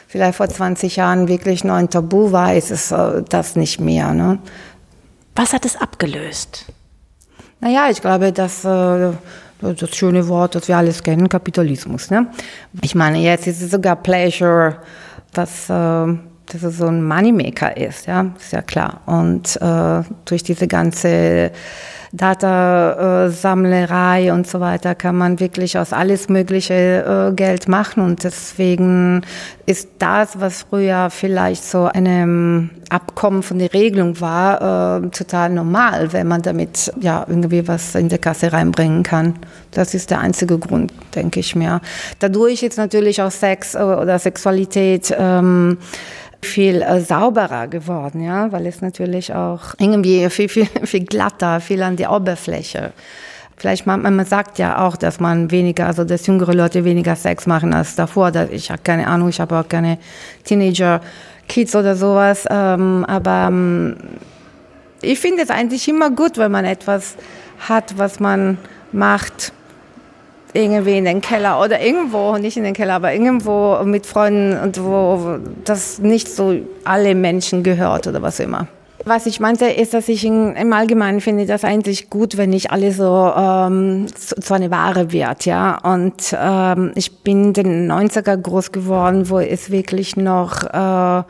vielleicht 0.07 0.37
vor 0.37 0.49
20 0.49 0.95
Jahren 0.95 1.27
wirklich 1.27 1.63
noch 1.63 1.75
ein 1.75 1.89
Tabu 1.89 2.31
war, 2.31 2.55
ist 2.55 2.71
es 2.71 2.91
äh, 2.91 3.21
das 3.29 3.55
nicht 3.55 3.79
mehr. 3.79 4.13
Ne? 4.13 4.39
Was 5.35 5.53
hat 5.53 5.65
es 5.65 5.75
abgelöst? 5.75 6.65
Naja, 7.61 7.89
ich 7.89 8.01
glaube, 8.01 8.31
dass 8.31 8.63
äh, 8.63 9.11
das 9.61 9.95
schöne 9.95 10.27
Wort, 10.27 10.55
das 10.55 10.67
wir 10.67 10.77
alles 10.77 11.03
kennen, 11.03 11.27
Kapitalismus. 11.27 12.09
Ne? 12.09 12.27
Ich 12.81 12.95
meine, 12.95 13.19
jetzt 13.19 13.47
ist 13.47 13.61
es 13.61 13.71
sogar 13.71 13.95
Pleasure, 13.97 14.77
dass, 15.33 15.69
äh, 15.69 15.73
dass 15.73 16.63
es 16.63 16.77
so 16.77 16.87
ein 16.87 17.05
Moneymaker 17.05 17.75
ist, 17.75 18.07
ja, 18.07 18.31
ist 18.39 18.53
ja 18.53 18.61
klar. 18.61 19.01
Und 19.05 19.57
äh, 19.61 20.03
durch 20.25 20.43
diese 20.43 20.67
ganze 20.67 21.51
Datasammlerei 22.11 24.33
und 24.33 24.47
so 24.47 24.59
weiter 24.59 24.95
kann 24.95 25.15
man 25.15 25.39
wirklich 25.39 25.77
aus 25.77 25.93
alles 25.93 26.27
mögliche 26.27 27.29
äh, 27.29 27.35
Geld 27.35 27.67
machen 27.67 28.03
und 28.03 28.23
deswegen 28.23 29.21
ist 29.67 29.89
das, 29.99 30.39
was 30.39 30.63
früher 30.63 31.11
vielleicht 31.11 31.63
so 31.63 31.85
einem 31.85 32.71
Abkommen 32.89 33.43
von 33.43 33.59
der 33.59 33.71
Regelung 33.71 34.19
war, 34.19 35.03
äh, 35.03 35.09
total 35.09 35.51
normal, 35.51 36.11
wenn 36.11 36.27
man 36.27 36.41
damit 36.41 36.91
ja 36.99 37.23
irgendwie 37.27 37.67
was 37.67 37.93
in 37.93 38.09
der 38.09 38.17
Kasse 38.17 38.51
reinbringen 38.51 39.03
kann. 39.03 39.35
Das 39.69 39.93
ist 39.93 40.09
der 40.09 40.21
einzige 40.21 40.57
Grund, 40.57 40.91
denke 41.13 41.39
ich 41.39 41.55
mir. 41.55 41.81
Dadurch 42.17 42.63
ist 42.63 42.77
natürlich 42.77 43.21
auch 43.21 43.29
Sex 43.29 43.75
äh, 43.75 43.79
oder 43.79 44.17
Sexualität 44.17 45.15
ähm, 45.15 45.77
viel 46.41 46.81
äh, 46.81 47.01
sauberer 47.01 47.67
geworden, 47.67 48.23
ja, 48.23 48.51
weil 48.51 48.65
es 48.65 48.81
natürlich 48.81 49.33
auch 49.33 49.75
irgendwie 49.77 50.29
viel, 50.29 50.49
viel, 50.49 50.65
viel 50.83 51.05
glatter, 51.05 51.59
viel 51.59 51.83
an 51.83 51.95
die 51.99 52.07
Oberfläche. 52.07 52.93
Vielleicht 53.59 53.85
man, 53.85 54.01
man 54.01 54.25
sagt 54.25 54.57
ja 54.57 54.85
auch, 54.85 54.95
dass 54.95 55.19
man 55.19 55.51
weniger, 55.51 55.85
also 55.85 56.05
dass 56.05 56.25
jüngere 56.25 56.53
Leute 56.53 56.85
weniger 56.85 57.17
Sex 57.17 57.45
machen 57.45 57.73
als 57.73 57.95
davor. 57.95 58.31
Ich 58.51 58.71
habe 58.71 58.81
keine 58.81 59.05
Ahnung, 59.07 59.29
ich 59.29 59.41
habe 59.41 59.57
auch 59.57 59.67
keine 59.67 59.97
Teenager, 60.45 61.01
Kids 61.49 61.75
oder 61.75 61.95
sowas. 61.97 62.45
Ähm, 62.49 63.03
aber 63.05 63.47
ähm, 63.49 63.97
ich 65.01 65.19
finde 65.19 65.43
es 65.43 65.49
eigentlich 65.49 65.87
immer 65.89 66.09
gut, 66.09 66.37
wenn 66.37 66.51
man 66.51 66.63
etwas 66.63 67.17
hat, 67.67 67.97
was 67.97 68.21
man 68.21 68.57
macht, 68.93 69.51
irgendwie 70.53 70.97
in 70.97 71.05
den 71.05 71.21
Keller 71.21 71.61
oder 71.61 71.81
irgendwo, 71.81 72.37
nicht 72.37 72.55
in 72.55 72.63
den 72.63 72.73
Keller, 72.73 72.95
aber 72.95 73.13
irgendwo 73.13 73.83
mit 73.83 74.05
Freunden 74.05 74.57
und 74.57 74.81
wo 74.81 75.37
das 75.65 75.99
nicht 75.99 76.29
so 76.29 76.55
alle 76.85 77.13
Menschen 77.13 77.63
gehört 77.63 78.07
oder 78.07 78.21
was 78.21 78.39
immer. 78.39 78.67
Was 79.05 79.25
ich 79.25 79.39
meinte, 79.39 79.65
ist, 79.65 79.93
dass 79.93 80.09
ich 80.09 80.25
im 80.25 80.73
Allgemeinen 80.73 81.21
finde 81.21 81.45
das 81.45 81.63
eigentlich 81.63 82.09
gut, 82.09 82.37
wenn 82.37 82.49
nicht 82.49 82.71
alles 82.71 82.97
so 82.97 83.31
ähm, 83.35 84.07
zu, 84.15 84.53
einer 84.53 84.71
Ware 84.71 85.11
wird, 85.11 85.45
ja. 85.45 85.77
Und 85.77 86.35
ähm, 86.37 86.91
ich 86.95 87.19
bin 87.19 87.45
in 87.45 87.53
den 87.53 87.91
90er 87.91 88.35
groß 88.37 88.71
geworden, 88.71 89.29
wo 89.29 89.39
es 89.39 89.71
wirklich 89.71 90.17
noch 90.17 90.63
äh, 90.63 91.23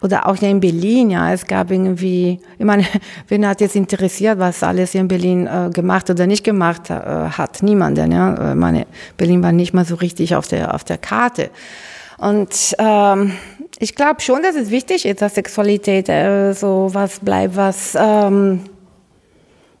oder 0.00 0.28
auch 0.28 0.40
in 0.40 0.60
Berlin, 0.60 1.10
ja, 1.10 1.32
es 1.32 1.44
gab 1.44 1.70
irgendwie, 1.70 2.38
ich 2.56 2.64
meine, 2.64 2.84
wen 3.28 3.46
hat 3.46 3.60
jetzt 3.60 3.74
interessiert, 3.74 4.38
was 4.38 4.62
alles 4.62 4.94
in 4.94 5.08
Berlin 5.08 5.46
äh, 5.46 5.70
gemacht 5.70 6.08
oder 6.10 6.26
nicht 6.26 6.44
gemacht 6.44 6.90
äh, 6.90 6.94
hat? 6.94 7.62
Niemanden, 7.62 8.12
ja. 8.12 8.52
Ich 8.52 8.56
meine, 8.56 8.86
Berlin 9.16 9.42
war 9.42 9.52
nicht 9.52 9.74
mal 9.74 9.84
so 9.84 9.96
richtig 9.96 10.36
auf 10.36 10.46
der, 10.46 10.74
auf 10.74 10.84
der 10.84 10.98
Karte. 10.98 11.50
Und 12.18 12.74
ähm, 12.78 13.32
ich 13.78 13.94
glaube 13.94 14.20
schon, 14.20 14.42
dass 14.42 14.56
es 14.56 14.70
wichtig 14.70 15.06
ist, 15.06 15.22
dass 15.22 15.34
Sexualität 15.34 16.08
äh, 16.08 16.52
so 16.52 16.90
was 16.92 17.20
bleibt, 17.20 17.56
was, 17.56 17.96
ähm, 17.98 18.60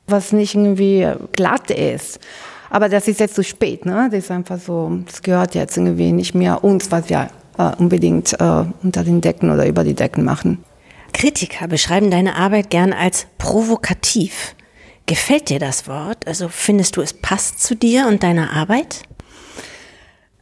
was 0.06 0.32
nicht 0.32 0.54
irgendwie 0.54 1.06
glatt 1.32 1.70
ist. 1.70 2.20
Aber 2.70 2.88
das 2.88 3.08
ist 3.08 3.20
jetzt 3.20 3.34
zu 3.34 3.42
spät, 3.42 3.86
ne? 3.86 4.08
Das 4.10 4.24
ist 4.24 4.30
einfach 4.30 4.58
so, 4.58 5.00
das 5.06 5.22
gehört 5.22 5.54
jetzt 5.54 5.76
irgendwie 5.76 6.12
nicht 6.12 6.34
mehr 6.34 6.62
uns, 6.62 6.90
was 6.90 7.08
wir 7.08 7.30
äh, 7.56 7.70
unbedingt 7.78 8.34
äh, 8.34 8.64
unter 8.82 9.04
den 9.04 9.20
Decken 9.20 9.50
oder 9.50 9.66
über 9.66 9.84
die 9.84 9.94
Decken 9.94 10.24
machen. 10.24 10.64
Kritiker 11.12 11.66
beschreiben 11.66 12.10
deine 12.10 12.36
Arbeit 12.36 12.70
gern 12.70 12.92
als 12.92 13.26
provokativ. 13.38 14.54
Gefällt 15.06 15.48
dir 15.48 15.58
das 15.58 15.88
Wort? 15.88 16.26
Also 16.26 16.48
findest 16.48 16.96
du, 16.96 17.00
es 17.00 17.14
passt 17.14 17.62
zu 17.62 17.74
dir 17.74 18.06
und 18.06 18.22
deiner 18.22 18.52
Arbeit? 18.52 19.02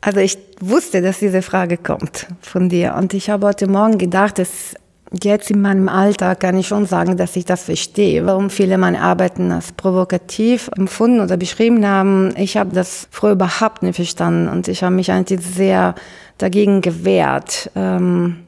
Also 0.07 0.21
ich 0.21 0.39
wusste, 0.61 1.03
dass 1.03 1.19
diese 1.19 1.43
Frage 1.43 1.77
kommt 1.77 2.29
von 2.41 2.69
dir. 2.69 2.95
Und 2.95 3.13
ich 3.13 3.29
habe 3.29 3.49
heute 3.49 3.67
Morgen 3.67 3.99
gedacht, 3.99 4.39
dass 4.39 4.77
jetzt 5.21 5.51
in 5.51 5.61
meinem 5.61 5.89
Alter 5.89 6.37
kann 6.37 6.57
ich 6.57 6.69
schon 6.69 6.87
sagen, 6.87 7.17
dass 7.17 7.35
ich 7.35 7.45
das 7.45 7.65
verstehe, 7.65 8.25
warum 8.25 8.49
viele 8.49 8.79
meine 8.79 9.01
Arbeiten 9.01 9.51
als 9.51 9.73
provokativ 9.73 10.71
empfunden 10.77 11.19
oder 11.19 11.37
beschrieben 11.37 11.85
haben. 11.85 12.33
Ich 12.37 12.57
habe 12.57 12.73
das 12.73 13.09
früher 13.11 13.33
überhaupt 13.33 13.83
nicht 13.83 13.97
verstanden 13.97 14.47
und 14.47 14.69
ich 14.69 14.85
habe 14.85 14.95
mich 14.95 15.11
eigentlich 15.11 15.41
sehr 15.41 15.97
dagegen 16.39 16.83
gewehrt. 16.83 17.73
Ähm, 17.75 18.45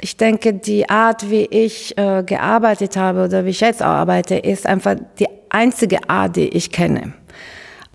ich 0.00 0.16
denke, 0.16 0.54
die 0.54 0.88
Art, 0.88 1.28
wie 1.28 1.46
ich 1.46 1.98
äh, 1.98 2.22
gearbeitet 2.22 2.96
habe 2.96 3.24
oder 3.24 3.44
wie 3.44 3.50
ich 3.50 3.60
jetzt 3.60 3.82
arbeite, 3.82 4.36
ist 4.36 4.64
einfach 4.64 4.94
die 5.18 5.26
einzige 5.48 6.08
Art, 6.08 6.36
die 6.36 6.50
ich 6.50 6.70
kenne 6.70 7.14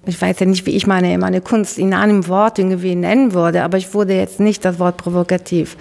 ich 0.06 0.22
weiß 0.22 0.40
ja 0.40 0.46
nicht, 0.46 0.66
wie 0.66 0.72
ich 0.72 0.88
meine, 0.88 1.18
meine 1.18 1.42
Kunst 1.42 1.78
in 1.78 1.94
einem 1.94 2.28
Wort 2.28 2.58
irgendwie 2.58 2.96
nennen 2.96 3.34
würde, 3.34 3.64
aber 3.64 3.78
ich 3.78 3.94
wurde 3.94 4.14
jetzt 4.14 4.40
nicht 4.40 4.64
das 4.64 4.80
Wort 4.80 4.98
provokativ. 4.98 5.76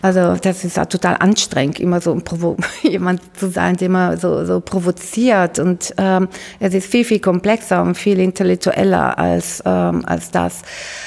Also 0.00 0.36
das 0.40 0.64
ist 0.64 0.76
ja 0.76 0.84
total 0.84 1.16
anstrengend, 1.18 1.80
immer 1.80 2.00
so 2.00 2.16
jemand 2.82 3.20
zu 3.36 3.48
sein, 3.48 3.76
der 3.76 3.86
immer 3.86 4.16
so, 4.16 4.44
so 4.44 4.60
provoziert. 4.60 5.58
Und 5.58 5.92
ähm, 5.98 6.28
es 6.60 6.72
ist 6.72 6.86
viel, 6.86 7.04
viel 7.04 7.18
komplexer 7.18 7.82
und 7.82 7.96
viel 7.96 8.20
intellektueller 8.20 9.18
als, 9.18 9.62
ähm, 9.66 10.04
als 10.06 10.30
das. 10.30 10.62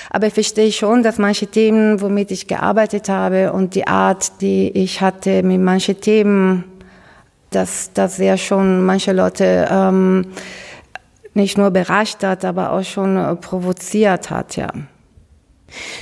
Aber 0.09 0.27
ich 0.27 0.33
verstehe 0.33 0.71
schon, 0.71 1.03
dass 1.03 1.17
manche 1.17 1.47
Themen, 1.47 2.01
womit 2.01 2.31
ich 2.31 2.47
gearbeitet 2.47 3.07
habe 3.07 3.53
und 3.53 3.75
die 3.75 3.87
Art, 3.87 4.41
die 4.41 4.69
ich 4.69 4.99
hatte 4.99 5.41
mit 5.41 5.61
manchen 5.61 6.01
Themen, 6.01 6.65
dass 7.49 7.91
das 7.93 8.17
ja 8.17 8.35
schon 8.37 8.85
manche 8.85 9.13
Leute... 9.13 9.67
Ähm, 9.71 10.25
nicht 11.37 11.57
nur 11.57 11.67
überrascht 11.67 12.23
hat, 12.23 12.43
aber 12.43 12.73
auch 12.73 12.83
schon 12.83 13.15
äh, 13.15 13.35
provoziert 13.35 14.29
hat, 14.29 14.57
ja. 14.57 14.69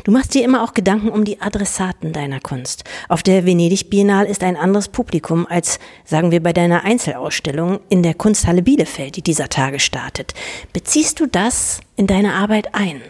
Du 0.03 0.11
machst 0.11 0.33
dir 0.33 0.43
immer 0.43 0.63
auch 0.63 0.73
Gedanken 0.73 1.09
um 1.09 1.25
die 1.25 1.41
Adressaten 1.41 2.13
deiner 2.13 2.39
Kunst. 2.39 2.83
Auf 3.09 3.23
der 3.23 3.45
Venedig 3.45 3.89
Biennale 3.89 4.27
ist 4.27 4.43
ein 4.43 4.57
anderes 4.57 4.89
Publikum 4.89 5.47
als, 5.47 5.79
sagen 6.03 6.31
wir, 6.31 6.41
bei 6.41 6.53
deiner 6.53 6.83
Einzelausstellung 6.83 7.79
in 7.89 8.03
der 8.03 8.13
Kunsthalle 8.13 8.61
Bielefeld, 8.61 9.15
die 9.15 9.21
dieser 9.23 9.49
Tage 9.49 9.79
startet. 9.79 10.33
Beziehst 10.71 11.19
du 11.19 11.25
das 11.25 11.79
in 11.95 12.05
deine 12.05 12.33
Arbeit 12.33 12.75
ein? 12.75 13.01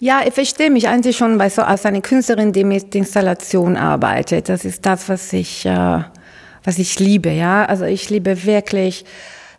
Ja, 0.00 0.22
ich 0.24 0.32
verstehe 0.32 0.70
mich 0.70 0.88
eigentlich 0.88 1.16
schon 1.16 1.38
bei 1.38 1.50
so 1.50 1.62
als 1.62 1.84
eine 1.84 2.00
Künstlerin, 2.00 2.52
die 2.52 2.64
mit 2.64 2.94
Installation 2.94 3.76
arbeitet. 3.76 4.48
Das 4.48 4.64
ist 4.64 4.86
das, 4.86 5.08
was 5.08 5.32
ich, 5.32 5.66
äh, 5.66 6.00
was 6.64 6.78
ich 6.78 6.98
liebe, 6.98 7.30
ja. 7.30 7.64
Also 7.64 7.84
ich 7.84 8.08
liebe 8.08 8.44
wirklich 8.44 9.04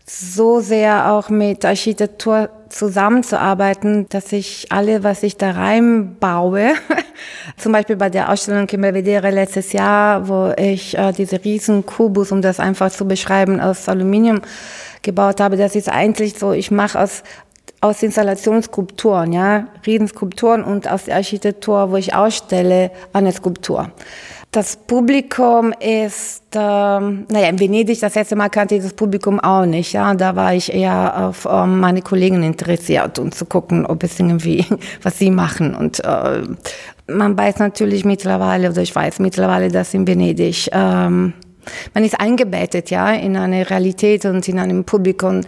so 0.09 0.59
sehr 0.59 1.11
auch 1.11 1.29
mit 1.29 1.63
Architektur 1.65 2.49
zusammenzuarbeiten, 2.69 4.07
dass 4.09 4.31
ich 4.31 4.67
alle, 4.71 5.03
was 5.03 5.21
ich 5.21 5.37
da 5.37 5.51
reinbaue, 5.51 6.73
zum 7.57 7.71
Beispiel 7.71 7.95
bei 7.95 8.09
der 8.09 8.31
Ausstellung 8.31 8.67
in 8.67 8.81
Belvedere 8.81 9.29
letztes 9.29 9.71
Jahr, 9.71 10.27
wo 10.27 10.51
ich 10.57 10.97
äh, 10.97 11.11
diese 11.11 11.43
riesen 11.43 11.85
Kubus, 11.85 12.31
um 12.31 12.41
das 12.41 12.59
einfach 12.59 12.91
zu 12.91 13.07
beschreiben, 13.07 13.59
aus 13.59 13.87
Aluminium 13.87 14.41
gebaut 15.03 15.39
habe, 15.39 15.57
das 15.57 15.75
ist 15.75 15.89
eigentlich 15.89 16.39
so, 16.39 16.53
ich 16.53 16.71
mache 16.71 16.99
aus 16.99 17.23
aus 17.81 18.03
Installationsskulpturen, 18.03 19.31
ja, 19.31 19.67
Riesenskulpturen 19.85 20.65
und 20.65 20.91
aus 20.91 21.05
der 21.05 21.15
Architektur, 21.15 21.91
wo 21.91 21.95
ich 21.95 22.13
ausstelle, 22.13 22.91
eine 23.13 23.31
Skulptur. 23.31 23.89
Das 24.51 24.77
Publikum 24.77 25.73
ist, 25.79 26.43
ähm, 26.55 27.27
naja, 27.29 27.49
in 27.49 27.59
Venedig, 27.59 27.99
das 27.99 28.15
erste 28.15 28.35
Mal 28.35 28.49
kannte 28.49 28.73
ich 28.73 28.81
das 28.81 28.93
Publikum 28.93 29.39
auch 29.39 29.67
nicht. 29.67 29.93
Ja, 29.93 30.15
da 30.15 30.35
war 30.35 30.55
ich 30.55 30.73
eher 30.73 31.27
auf 31.27 31.47
ähm, 31.47 31.79
meine 31.79 32.01
Kollegen 32.01 32.41
interessiert 32.41 33.19
und 33.19 33.35
zu 33.35 33.45
gucken, 33.45 33.85
ob 33.85 34.01
es 34.01 34.19
irgendwie, 34.19 34.65
was 35.03 35.19
sie 35.19 35.29
machen. 35.29 35.75
Und 35.75 36.03
äh, 36.03 36.41
man 37.05 37.37
weiß 37.37 37.59
natürlich 37.59 38.05
mittlerweile, 38.05 38.71
oder 38.71 38.81
ich 38.81 38.95
weiß 38.95 39.19
mittlerweile, 39.19 39.69
dass 39.69 39.93
in 39.93 40.07
Venedig 40.07 40.67
ähm, 40.71 41.33
man 41.93 42.03
ist 42.03 42.19
eingebettet 42.19 42.89
ja 42.89 43.11
in 43.13 43.35
eine 43.37 43.69
Realität 43.69 44.25
und 44.25 44.47
in 44.47 44.59
einem 44.59 44.83
Publikum, 44.83 45.41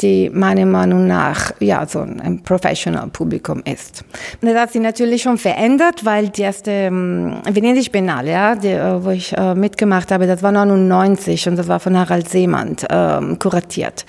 die 0.00 0.30
meiner 0.30 0.66
Meinung 0.66 1.06
nach 1.06 1.52
ja 1.60 1.86
so 1.86 2.00
ein 2.00 2.42
professional 2.42 3.08
Publikum 3.08 3.62
ist. 3.64 4.04
Das 4.40 4.54
hat 4.56 4.72
sich 4.72 4.82
natürlich 4.82 5.22
schon 5.22 5.38
verändert, 5.38 6.04
weil 6.04 6.28
die 6.28 6.42
erste 6.42 6.70
ähm, 6.70 7.36
Venedig 7.48 7.92
Biennale, 7.92 8.30
ja, 8.30 8.54
die, 8.54 8.68
äh, 8.68 9.04
wo 9.04 9.10
ich 9.10 9.36
äh, 9.36 9.54
mitgemacht 9.54 10.10
habe, 10.10 10.26
das 10.26 10.42
war 10.42 10.52
99 10.52 11.48
und 11.48 11.56
das 11.56 11.68
war 11.68 11.80
von 11.80 11.98
Harald 11.98 12.28
Seemann 12.28 12.76
ähm, 12.90 13.38
kuratiert. 13.38 14.04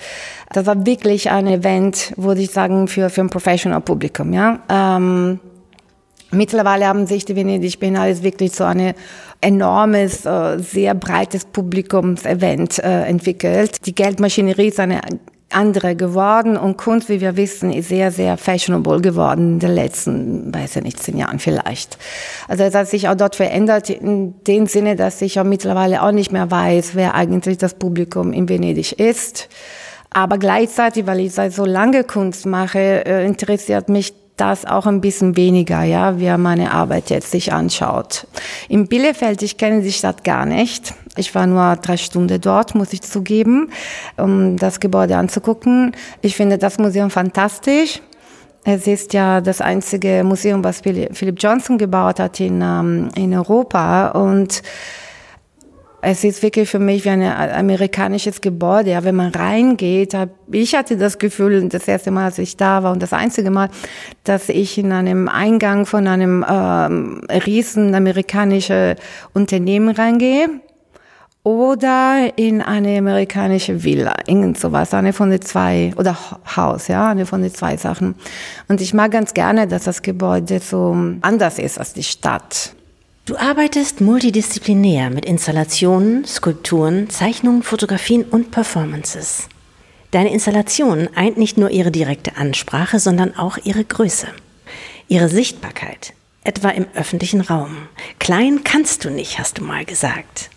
Das 0.52 0.66
war 0.66 0.86
wirklich 0.86 1.30
ein 1.30 1.46
Event, 1.46 2.12
würde 2.16 2.40
ich 2.40 2.50
sagen, 2.50 2.86
für 2.88 3.10
für 3.10 3.22
ein 3.22 3.30
professional 3.30 3.80
Publikum, 3.80 4.32
ja. 4.32 4.60
Ähm, 4.68 5.40
Mittlerweile 6.34 6.86
haben 6.86 7.06
sich 7.06 7.24
die 7.24 7.36
Venedig 7.36 7.78
Biennale 7.78 8.22
wirklich 8.22 8.52
so 8.52 8.64
eine 8.64 8.94
enormes, 9.44 10.24
äh, 10.24 10.58
sehr 10.58 10.94
breites 10.94 11.44
Publikumsevent 11.44 12.78
äh, 12.78 13.02
entwickelt. 13.02 13.86
Die 13.86 13.94
Geldmaschinerie 13.94 14.68
ist 14.68 14.80
eine 14.80 15.00
andere 15.50 15.94
geworden 15.94 16.56
und 16.56 16.76
Kunst, 16.76 17.08
wie 17.08 17.20
wir 17.20 17.36
wissen, 17.36 17.72
ist 17.72 17.88
sehr, 17.88 18.10
sehr 18.10 18.36
fashionable 18.36 19.00
geworden 19.00 19.54
in 19.54 19.58
den 19.60 19.74
letzten, 19.74 20.52
weiß 20.52 20.76
ich 20.76 20.82
nicht, 20.82 21.00
zehn 21.00 21.18
Jahren 21.18 21.38
vielleicht. 21.38 21.96
Also 22.48 22.64
es 22.64 22.74
hat 22.74 22.88
sich 22.88 23.08
auch 23.08 23.14
dort 23.14 23.36
verändert 23.36 23.90
in 23.90 24.34
dem 24.46 24.66
Sinne, 24.66 24.96
dass 24.96 25.22
ich 25.22 25.38
auch 25.38 25.44
mittlerweile 25.44 26.02
auch 26.02 26.10
nicht 26.10 26.32
mehr 26.32 26.50
weiß, 26.50 26.94
wer 26.94 27.14
eigentlich 27.14 27.58
das 27.58 27.74
Publikum 27.74 28.32
in 28.32 28.48
Venedig 28.48 28.98
ist. 28.98 29.48
Aber 30.10 30.38
gleichzeitig, 30.38 31.06
weil 31.06 31.20
ich 31.20 31.32
seit 31.32 31.52
so 31.52 31.64
lange 31.64 32.04
Kunst 32.04 32.46
mache, 32.46 33.04
äh, 33.04 33.26
interessiert 33.26 33.88
mich 33.88 34.14
das 34.36 34.64
auch 34.64 34.86
ein 34.86 35.00
bisschen 35.00 35.36
weniger, 35.36 35.84
ja, 35.84 36.18
wie 36.18 36.24
er 36.24 36.38
meine 36.38 36.72
Arbeit 36.72 37.10
jetzt 37.10 37.30
sich 37.30 37.52
anschaut. 37.52 38.26
In 38.68 38.88
Bielefeld, 38.88 39.42
ich 39.42 39.56
kenne 39.58 39.82
die 39.82 39.92
Stadt 39.92 40.24
gar 40.24 40.44
nicht. 40.44 40.94
Ich 41.16 41.34
war 41.34 41.46
nur 41.46 41.76
drei 41.76 41.96
Stunden 41.96 42.40
dort, 42.40 42.74
muss 42.74 42.92
ich 42.92 43.02
zugeben, 43.02 43.70
um 44.16 44.56
das 44.56 44.80
Gebäude 44.80 45.16
anzugucken. 45.16 45.92
Ich 46.20 46.34
finde 46.34 46.58
das 46.58 46.78
Museum 46.78 47.10
fantastisch. 47.10 48.00
Es 48.64 48.86
ist 48.86 49.12
ja 49.12 49.40
das 49.40 49.60
einzige 49.60 50.24
Museum, 50.24 50.64
was 50.64 50.80
Philip 50.80 51.36
Johnson 51.38 51.78
gebaut 51.78 52.18
hat 52.18 52.40
in, 52.40 52.62
ähm, 52.62 53.10
in 53.14 53.34
Europa 53.34 54.08
und 54.08 54.62
es 56.04 56.22
ist 56.22 56.42
wirklich 56.42 56.68
für 56.68 56.78
mich 56.78 57.04
wie 57.04 57.10
ein 57.10 57.22
amerikanisches 57.22 58.40
Gebäude. 58.40 58.90
Ja, 58.90 59.04
wenn 59.04 59.16
man 59.16 59.32
reingeht, 59.32 60.14
hab, 60.14 60.30
ich 60.52 60.74
hatte 60.74 60.96
das 60.96 61.18
Gefühl, 61.18 61.68
das 61.68 61.88
erste 61.88 62.10
Mal, 62.10 62.26
als 62.26 62.38
ich 62.38 62.56
da 62.56 62.82
war 62.82 62.92
und 62.92 63.02
das 63.02 63.12
einzige 63.12 63.50
Mal, 63.50 63.70
dass 64.24 64.48
ich 64.48 64.78
in 64.78 64.92
einem 64.92 65.28
Eingang 65.28 65.86
von 65.86 66.06
einem 66.06 66.44
ähm, 66.48 67.22
riesen 67.46 67.94
amerikanischen 67.94 68.96
Unternehmen 69.32 69.94
reingehe 69.94 70.48
oder 71.42 72.32
in 72.36 72.62
eine 72.62 72.98
amerikanische 72.98 73.84
Villa, 73.84 74.14
irgend 74.26 74.58
sowas, 74.58 74.94
eine 74.94 75.12
von 75.12 75.30
den 75.30 75.42
zwei, 75.42 75.92
oder 75.96 76.16
Haus, 76.56 76.88
ja, 76.88 77.08
eine 77.08 77.26
von 77.26 77.42
den 77.42 77.52
zwei 77.52 77.76
Sachen. 77.76 78.14
Und 78.68 78.80
ich 78.80 78.94
mag 78.94 79.10
ganz 79.10 79.34
gerne, 79.34 79.66
dass 79.66 79.84
das 79.84 80.00
Gebäude 80.02 80.58
so 80.60 80.96
anders 81.20 81.58
ist 81.58 81.78
als 81.78 81.92
die 81.92 82.02
Stadt. 82.02 82.74
Du 83.26 83.38
arbeitest 83.38 84.02
multidisziplinär 84.02 85.08
mit 85.08 85.24
Installationen, 85.24 86.26
Skulpturen, 86.26 87.08
Zeichnungen, 87.08 87.62
Fotografien 87.62 88.22
und 88.22 88.50
Performances. 88.50 89.48
Deine 90.10 90.30
Installation 90.30 91.08
eint 91.14 91.38
nicht 91.38 91.56
nur 91.56 91.70
ihre 91.70 91.90
direkte 91.90 92.36
Ansprache, 92.36 92.98
sondern 92.98 93.34
auch 93.34 93.56
ihre 93.64 93.82
Größe. 93.82 94.26
Ihre 95.08 95.30
Sichtbarkeit, 95.30 96.12
etwa 96.42 96.68
im 96.68 96.84
öffentlichen 96.94 97.40
Raum. 97.40 97.88
Klein 98.18 98.60
kannst 98.62 99.06
du 99.06 99.10
nicht, 99.10 99.38
hast 99.38 99.56
du 99.56 99.64
mal 99.64 99.86
gesagt. 99.86 100.50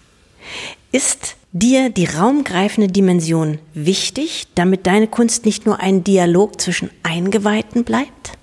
Ist 0.91 1.37
dir 1.53 1.89
die 1.89 2.05
raumgreifende 2.05 2.91
Dimension 2.91 3.59
wichtig, 3.75 4.47
damit 4.55 4.87
deine 4.87 5.07
Kunst 5.07 5.45
nicht 5.45 5.65
nur 5.65 5.79
ein 5.79 6.03
Dialog 6.03 6.59
zwischen 6.59 6.89
Eingeweihten 7.03 7.85
bleibt? 7.85 8.33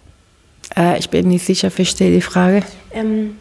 Äh, 0.75 0.99
ich 0.99 1.11
bin 1.11 1.29
nicht 1.29 1.45
sicher, 1.45 1.71
verstehe 1.71 2.11
die 2.11 2.23
Frage. 2.23 2.63
Ähm, 2.91 3.37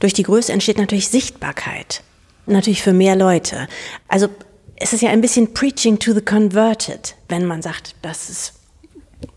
durch 0.00 0.12
die 0.12 0.24
Größe 0.24 0.52
entsteht 0.52 0.78
natürlich 0.78 1.08
Sichtbarkeit. 1.08 2.02
Natürlich 2.46 2.82
für 2.82 2.92
mehr 2.92 3.14
Leute. 3.14 3.68
Also 4.08 4.28
es 4.76 4.92
ist 4.92 5.02
ja 5.02 5.10
ein 5.10 5.20
bisschen 5.20 5.54
Preaching 5.54 5.98
to 5.98 6.12
the 6.12 6.22
Converted, 6.22 7.14
wenn 7.28 7.44
man 7.46 7.62
sagt, 7.62 7.94
das 8.02 8.28
ist 8.28 8.54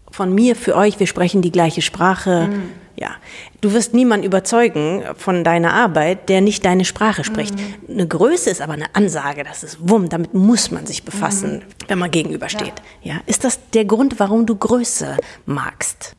von 0.10 0.34
mir 0.34 0.56
für 0.56 0.76
euch, 0.76 1.00
wir 1.00 1.08
sprechen 1.08 1.42
die 1.42 1.52
gleiche 1.52 1.82
Sprache. 1.82 2.48
Mhm. 2.48 2.70
Ja, 2.96 3.16
du 3.62 3.74
wirst 3.74 3.94
niemanden 3.94 4.26
überzeugen 4.26 5.04
von 5.18 5.44
deiner 5.44 5.74
Arbeit, 5.74 6.30
der 6.30 6.42
nicht 6.42 6.64
deine 6.64 6.86
Sprache 6.86 7.24
spricht. 7.24 7.56
Mhm. 7.56 7.76
Eine 7.90 8.08
Größe 8.08 8.50
ist 8.50 8.62
aber 8.62 8.74
eine 8.74 8.96
Ansage, 8.96 9.44
das 9.44 9.64
ist 9.64 9.78
Wumm, 9.82 10.10
damit 10.10 10.34
muss 10.34 10.72
man 10.72 10.86
sich 10.86 11.04
befassen, 11.04 11.56
mhm. 11.56 11.62
wenn 11.88 12.00
man 12.00 12.12
gegenübersteht. 12.12 12.74
Ja. 13.02 13.16
ja, 13.16 13.22
ist 13.26 13.44
das 13.44 13.60
der 13.72 13.86
Grund, 13.86 14.20
warum 14.20 14.46
du 14.46 14.56
Größe 14.56 15.18
magst? 15.46 16.16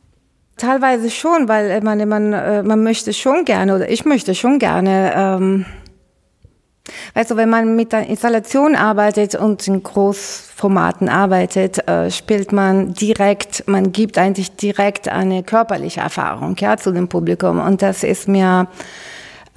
Teilweise 0.57 1.09
schon, 1.09 1.49
weil 1.49 1.81
man, 1.81 2.07
man, 2.07 2.33
äh, 2.33 2.63
man 2.63 2.83
möchte 2.83 3.13
schon 3.13 3.43
gerne 3.45 3.75
oder 3.75 3.89
ich 3.89 4.05
möchte 4.05 4.35
schon 4.35 4.57
gerne 4.59 5.13
ähm, 5.15 5.65
Weißt 7.15 7.31
du, 7.31 7.35
wenn 7.35 7.49
man 7.49 7.75
mit 7.75 7.93
der 7.93 8.07
Installation 8.07 8.75
arbeitet 8.75 9.33
und 9.35 9.67
in 9.67 9.81
Großformaten 9.81 11.09
arbeitet, 11.09 11.87
äh, 11.87 12.11
spielt 12.11 12.51
man 12.51 12.93
direkt, 12.93 13.67
man 13.67 13.91
gibt 13.91 14.17
eigentlich 14.17 14.55
direkt 14.55 15.09
eine 15.09 15.41
körperliche 15.41 16.01
Erfahrung 16.01 16.55
ja, 16.59 16.77
zu 16.77 16.91
dem 16.91 17.07
Publikum. 17.07 17.59
Und 17.59 17.81
das 17.81 18.03
ist 18.03 18.27
mir 18.27 18.67
äh, 18.71 18.75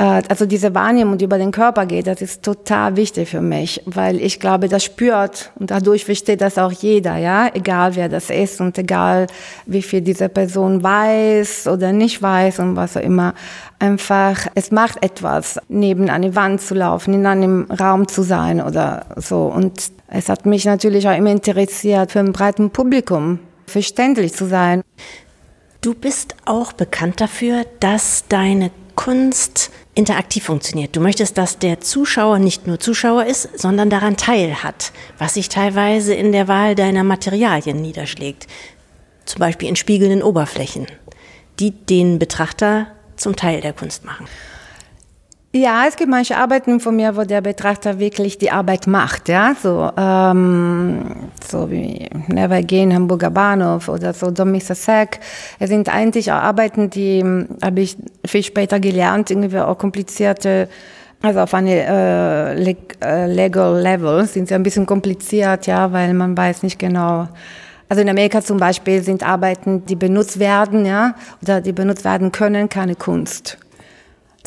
also 0.01 0.47
diese 0.47 0.77
Wahrnehmung, 0.77 1.19
die 1.19 1.25
über 1.25 1.39
den 1.39 1.51
Körper 1.51 1.85
geht, 1.85 2.07
das 2.07 2.23
ist 2.23 2.45
total 2.45 2.95
wichtig 2.95 3.29
für 3.29 3.41
mich, 3.41 3.83
weil 3.85 4.21
ich 4.21 4.39
glaube, 4.39 4.69
das 4.69 4.85
spürt 4.85 5.51
und 5.59 5.73
dadurch 5.73 6.05
versteht 6.05 6.41
das 6.41 6.57
auch 6.57 6.71
jeder, 6.71 7.17
ja, 7.17 7.51
egal 7.53 7.97
wer 7.97 8.09
das 8.09 8.31
ist 8.31 8.61
und 8.61 8.79
egal 8.79 9.27
wie 9.67 9.83
viel 9.83 10.01
diese 10.01 10.29
Person 10.29 10.85
weiß 10.85 11.67
oder 11.67 11.93
nicht 11.93 12.23
weiß 12.23 12.61
und 12.61 12.77
was 12.77 12.97
auch 12.97 13.01
immer. 13.01 13.35
Einfach, 13.81 14.47
es 14.55 14.71
macht 14.71 15.03
etwas, 15.03 15.59
neben 15.69 16.09
eine 16.11 16.37
Wand 16.37 16.61
zu 16.61 16.75
laufen, 16.75 17.15
in 17.15 17.27
einem 17.27 17.67
Raum 17.69 18.07
zu 18.07 18.23
sein 18.23 18.61
oder 18.61 19.05
so. 19.17 19.47
Und 19.47 19.91
es 20.07 20.29
hat 20.29 20.47
mich 20.47 20.65
natürlich 20.65 21.09
auch 21.09 21.17
immer 21.17 21.33
interessiert, 21.33 22.13
für 22.13 22.21
ein 22.21 22.33
breites 22.33 22.71
Publikum 22.71 23.41
verständlich 23.67 24.33
zu 24.33 24.47
sein. 24.47 24.83
Du 25.81 25.95
bist 25.95 26.37
auch 26.45 26.73
bekannt 26.73 27.21
dafür, 27.21 27.65
dass 27.81 28.25
deine 28.29 28.71
Kunst 28.99 29.71
interaktiv 29.95 30.43
funktioniert. 30.43 30.97
Du 30.97 31.01
möchtest, 31.01 31.39
dass 31.39 31.61
der 31.61 31.81
Zuschauer 31.81 32.41
nicht 32.41 32.67
nur 32.67 32.81
Zuschauer 32.81 33.27
ist, 33.27 33.57
sondern 33.57 33.91
daran 33.91 34.17
teilhat, 34.17 34.91
was 35.19 35.35
sich 35.35 35.49
teilweise 35.49 36.15
in 36.15 36.33
der 36.33 36.49
Wahl 36.49 36.75
deiner 36.75 37.05
Materialien 37.05 37.81
niederschlägt. 37.81 38.49
Zum 39.25 39.39
Beispiel 39.39 39.69
in 39.69 39.77
spiegelnden 39.77 40.21
Oberflächen, 40.21 40.89
die 41.61 41.71
den 41.71 42.19
Betrachter 42.19 42.89
zum 43.15 43.37
Teil 43.37 43.61
der 43.61 43.73
Kunst 43.73 44.05
machen. 44.05 44.27
Ja, 45.55 45.87
es 45.89 45.97
gibt 45.97 46.11
manche 46.11 46.37
Arbeiten 46.37 46.79
von 46.79 46.95
mir, 46.95 47.17
wo 47.17 47.23
der 47.23 47.41
Betrachter 47.41 47.99
wirklich 47.99 48.37
die 48.37 48.51
Arbeit 48.51 48.87
macht, 48.87 49.31
ja, 49.31 49.57
so, 49.61 49.91
ähm, 49.97 51.31
so 51.43 51.71
wie 51.71 52.07
Never 52.27 52.57
Again, 52.57 52.95
Hamburger 52.95 53.31
Bahnhof 53.31 53.89
oder 53.89 54.13
so 54.13 54.31
Don 54.31 54.53
Mr. 54.53 54.75
Sack. 54.75 55.21
Es 55.59 55.71
sind 55.71 55.89
eigentlich 55.89 56.31
auch 56.31 56.37
Arbeiten, 56.37 56.91
die 56.91 57.23
hm, 57.23 57.49
habe 57.63 57.81
ich 57.81 57.97
viel 58.27 58.43
später 58.43 58.79
gelernt, 58.79 59.31
irgendwie 59.31 59.59
auch 59.59 59.79
komplizierte, 59.79 60.69
also 61.23 61.41
auf 61.41 61.55
eine 61.55 61.83
äh, 61.83 62.55
leg, 62.55 62.99
äh, 63.03 63.27
legal 63.27 63.81
level 63.81 64.27
sind 64.27 64.49
sie 64.49 64.55
ein 64.55 64.63
bisschen 64.63 64.85
kompliziert, 64.85 65.67
ja, 65.67 65.91
weil 65.93 66.13
man 66.13 66.37
weiß 66.37 66.63
nicht 66.63 66.79
genau, 66.79 67.27
also 67.89 68.03
in 68.03 68.09
Amerika 68.11 68.43
zum 68.43 68.59
Beispiel 68.59 69.03
sind 69.03 69.27
Arbeiten, 69.27 69.87
die 69.87 69.97
benutzt 69.97 70.39
werden, 70.39 70.85
ja, 70.85 71.15
oder 71.41 71.63
die 71.63 71.73
benutzt 71.73 72.05
werden 72.05 72.33
können, 72.33 72.69
keine 72.69 72.97
Kunst. 72.97 73.57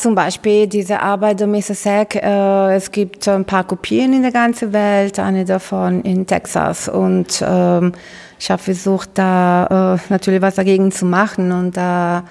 Zum 0.02 0.16
Beispiel 0.16 0.66
diese 0.66 1.00
Arbeit 1.00 1.42
der 1.42 1.46
Mrs. 1.46 1.84
Sack, 1.84 2.16
äh, 2.16 2.76
es 2.76 2.92
gibt 2.92 3.28
ein 3.28 3.46
paar 3.46 3.64
Kopien 3.64 4.14
in 4.14 4.24
der 4.24 4.32
ganzen 4.32 4.74
Welt, 4.74 5.20
eine 5.20 5.46
davon 5.46 6.02
in 6.02 6.26
Texas. 6.26 6.90
Und 6.90 7.46
ähm, 7.48 7.92
ich 8.40 8.50
habe 8.50 8.64
versucht, 8.64 9.12
da 9.14 10.00
äh, 10.00 10.12
natürlich 10.12 10.42
was 10.42 10.56
dagegen 10.56 10.92
zu 10.92 11.06
machen. 11.06 11.52
Und 11.52 11.78
da 11.78 12.24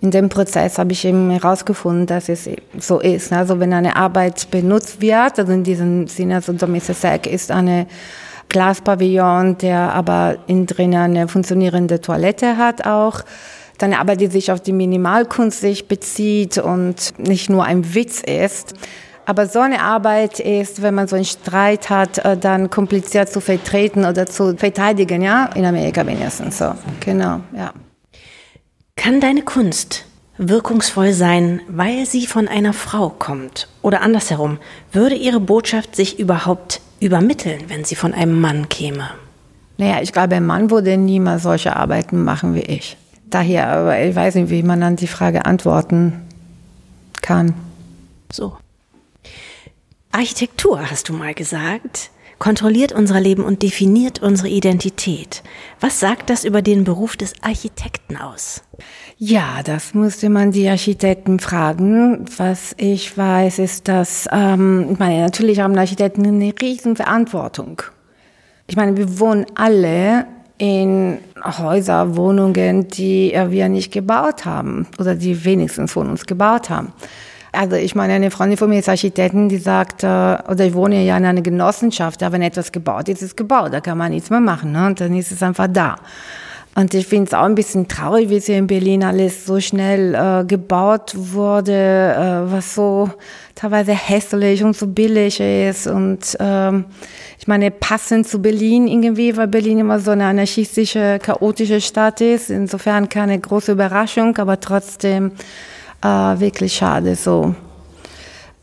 in 0.00 0.12
dem 0.12 0.28
Prozess 0.28 0.78
habe 0.78 0.92
ich 0.92 1.04
eben 1.04 1.28
herausgefunden, 1.32 2.06
dass 2.06 2.28
es 2.28 2.48
so 2.78 3.00
ist. 3.00 3.32
Also 3.32 3.58
wenn 3.58 3.72
eine 3.72 3.96
Arbeit 3.96 4.48
benutzt 4.52 5.00
wird, 5.00 5.40
also 5.40 5.50
in 5.50 5.64
diesem 5.64 6.06
Sinne, 6.06 6.36
also 6.36 6.52
der 6.52 6.68
Mrs. 6.68 7.00
Sack 7.00 7.26
ist 7.26 7.50
eine 7.50 7.88
Glaspavillon, 8.48 9.58
der 9.58 9.92
aber 9.92 10.36
innen 10.46 10.66
drin 10.66 10.94
eine 10.94 11.26
funktionierende 11.26 12.00
Toilette 12.00 12.58
hat 12.58 12.86
auch 12.86 13.24
dann 13.78 13.94
aber 13.94 14.16
die 14.16 14.26
sich 14.26 14.52
auf 14.52 14.60
die 14.60 14.72
Minimalkunst 14.72 15.60
sich 15.60 15.88
bezieht 15.88 16.58
und 16.58 17.18
nicht 17.18 17.48
nur 17.48 17.64
ein 17.64 17.94
Witz 17.94 18.20
ist. 18.20 18.74
Aber 19.24 19.46
so 19.46 19.60
eine 19.60 19.82
Arbeit 19.82 20.40
ist, 20.40 20.82
wenn 20.82 20.94
man 20.94 21.06
so 21.06 21.14
einen 21.14 21.24
Streit 21.24 21.90
hat, 21.90 22.18
äh, 22.18 22.36
dann 22.36 22.70
kompliziert 22.70 23.28
zu 23.28 23.40
vertreten 23.40 24.04
oder 24.04 24.26
zu 24.26 24.56
verteidigen, 24.56 25.22
ja, 25.22 25.50
in 25.54 25.64
Amerika 25.64 26.06
wenigstens 26.06 26.58
so. 26.58 26.74
Genau, 27.00 27.40
ja. 27.54 27.72
Kann 28.96 29.20
deine 29.20 29.42
Kunst 29.42 30.06
wirkungsvoll 30.38 31.12
sein, 31.12 31.60
weil 31.68 32.06
sie 32.06 32.26
von 32.26 32.48
einer 32.48 32.72
Frau 32.72 33.10
kommt? 33.10 33.68
Oder 33.82 34.00
andersherum, 34.00 34.58
würde 34.92 35.14
ihre 35.14 35.40
Botschaft 35.40 35.94
sich 35.94 36.18
überhaupt 36.18 36.80
übermitteln, 36.98 37.64
wenn 37.68 37.84
sie 37.84 37.96
von 37.96 38.14
einem 38.14 38.40
Mann 38.40 38.68
käme? 38.68 39.10
Naja, 39.76 40.00
ich 40.00 40.12
glaube, 40.12 40.36
ein 40.36 40.46
Mann 40.46 40.70
würde 40.70 40.96
niemals 40.96 41.42
solche 41.42 41.76
Arbeiten 41.76 42.24
machen 42.24 42.54
wie 42.54 42.62
ich 42.62 42.96
daher, 43.30 43.68
aber 43.68 44.00
ich 44.00 44.14
weiß 44.14 44.36
nicht, 44.36 44.50
wie 44.50 44.62
man 44.62 44.82
an 44.82 44.96
die 44.96 45.06
Frage 45.06 45.44
antworten 45.44 46.12
kann. 47.22 47.54
So. 48.32 48.56
Architektur, 50.12 50.90
hast 50.90 51.08
du 51.08 51.12
mal 51.12 51.34
gesagt, 51.34 52.10
kontrolliert 52.38 52.92
unser 52.92 53.20
Leben 53.20 53.44
und 53.44 53.62
definiert 53.62 54.20
unsere 54.20 54.48
Identität. 54.48 55.42
Was 55.80 56.00
sagt 56.00 56.30
das 56.30 56.44
über 56.44 56.62
den 56.62 56.84
Beruf 56.84 57.16
des 57.16 57.34
Architekten 57.42 58.16
aus? 58.16 58.62
Ja, 59.18 59.62
das 59.64 59.94
musste 59.94 60.28
man 60.30 60.52
die 60.52 60.68
Architekten 60.68 61.40
fragen. 61.40 62.24
Was 62.36 62.74
ich 62.78 63.16
weiß, 63.16 63.58
ist, 63.58 63.88
dass, 63.88 64.26
ähm, 64.30 64.88
ich 64.92 64.98
meine, 64.98 65.22
natürlich 65.22 65.60
haben 65.60 65.76
Architekten 65.76 66.24
eine 66.26 66.54
riesen 66.60 66.96
Verantwortung. 66.96 67.82
Ich 68.68 68.76
meine, 68.76 68.96
wir 68.96 69.18
wohnen 69.18 69.46
alle 69.54 70.26
in 70.58 71.18
Häuser, 71.42 72.16
Wohnungen, 72.16 72.88
die 72.88 73.32
wir 73.48 73.68
nicht 73.68 73.92
gebaut 73.92 74.44
haben 74.44 74.86
oder 74.98 75.14
die 75.14 75.44
wenigstens 75.44 75.92
von 75.92 76.08
uns 76.08 76.26
gebaut 76.26 76.68
haben. 76.68 76.92
Also 77.52 77.76
ich 77.76 77.94
meine, 77.94 78.12
eine 78.12 78.30
Freundin 78.30 78.58
von 78.58 78.68
mir 78.68 78.80
ist 78.80 78.88
Architektin, 78.88 79.48
die 79.48 79.56
sagt, 79.56 80.04
äh, 80.04 80.06
oder 80.06 80.66
ich 80.66 80.74
wohne 80.74 81.02
ja 81.02 81.16
in 81.16 81.24
einer 81.24 81.40
Genossenschaft, 81.40 82.20
da 82.20 82.30
wenn 82.30 82.42
etwas 82.42 82.72
gebaut 82.72 83.08
ist, 83.08 83.22
ist 83.22 83.28
es 83.28 83.36
gebaut, 83.36 83.72
da 83.72 83.80
kann 83.80 83.96
man 83.96 84.12
nichts 84.12 84.30
mehr 84.30 84.40
machen, 84.40 84.72
ne? 84.72 84.86
und 84.86 85.00
dann 85.00 85.16
ist 85.16 85.32
es 85.32 85.42
einfach 85.42 85.66
da. 85.68 85.96
Und 86.78 86.94
ich 86.94 87.08
finde 87.08 87.26
es 87.26 87.34
auch 87.34 87.42
ein 87.42 87.56
bisschen 87.56 87.88
traurig, 87.88 88.30
wie 88.30 88.36
es 88.36 88.46
hier 88.46 88.56
in 88.56 88.68
Berlin 88.68 89.02
alles 89.02 89.44
so 89.44 89.58
schnell 89.58 90.14
äh, 90.14 90.44
gebaut 90.44 91.12
wurde, 91.16 91.72
äh, 91.72 92.52
was 92.52 92.76
so 92.76 93.10
teilweise 93.56 93.90
hässlich 93.90 94.62
und 94.62 94.76
so 94.76 94.86
billig 94.86 95.40
ist. 95.40 95.88
Und 95.88 96.36
ähm, 96.38 96.84
ich 97.36 97.48
meine, 97.48 97.72
passend 97.72 98.28
zu 98.28 98.40
Berlin 98.40 98.86
irgendwie, 98.86 99.36
weil 99.36 99.48
Berlin 99.48 99.80
immer 99.80 99.98
so 99.98 100.12
eine 100.12 100.26
anarchistische, 100.26 101.18
chaotische 101.20 101.80
Stadt 101.80 102.20
ist. 102.20 102.48
Insofern 102.48 103.08
keine 103.08 103.40
große 103.40 103.72
Überraschung, 103.72 104.36
aber 104.36 104.60
trotzdem 104.60 105.32
äh, 106.00 106.06
wirklich 106.06 106.74
schade 106.74 107.16
so. 107.16 107.56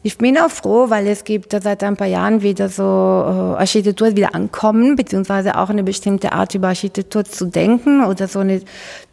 Ich 0.05 0.19
bin 0.19 0.37
auch 0.37 0.51
froh, 0.51 0.91
weil 0.91 1.07
es 1.07 1.23
gibt 1.23 1.51
seit 1.51 1.83
ein 1.83 1.97
paar 1.97 2.05
Jahren 2.05 2.43
wieder 2.43 2.69
so 2.69 2.83
äh, 2.83 3.59
Architektur 3.59 4.15
wieder 4.15 4.35
ankommen, 4.35 4.95
beziehungsweise 4.95 5.57
auch 5.57 5.71
eine 5.71 5.81
bestimmte 5.81 6.31
Art 6.31 6.53
über 6.53 6.67
Architektur 6.67 7.25
zu 7.25 7.45
denken 7.45 8.05
oder 8.05 8.27
so 8.27 8.37
eine 8.37 8.61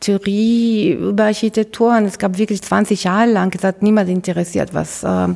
Theorie 0.00 0.90
über 0.92 1.24
Architektur. 1.24 1.96
Und 1.96 2.04
es 2.04 2.18
gab 2.18 2.36
wirklich 2.36 2.60
20 2.60 3.04
Jahre 3.04 3.24
lang, 3.24 3.54
es 3.56 3.64
hat 3.64 3.80
niemand 3.80 4.10
interessiert, 4.10 4.74
was 4.74 5.02
äh, 5.02 5.28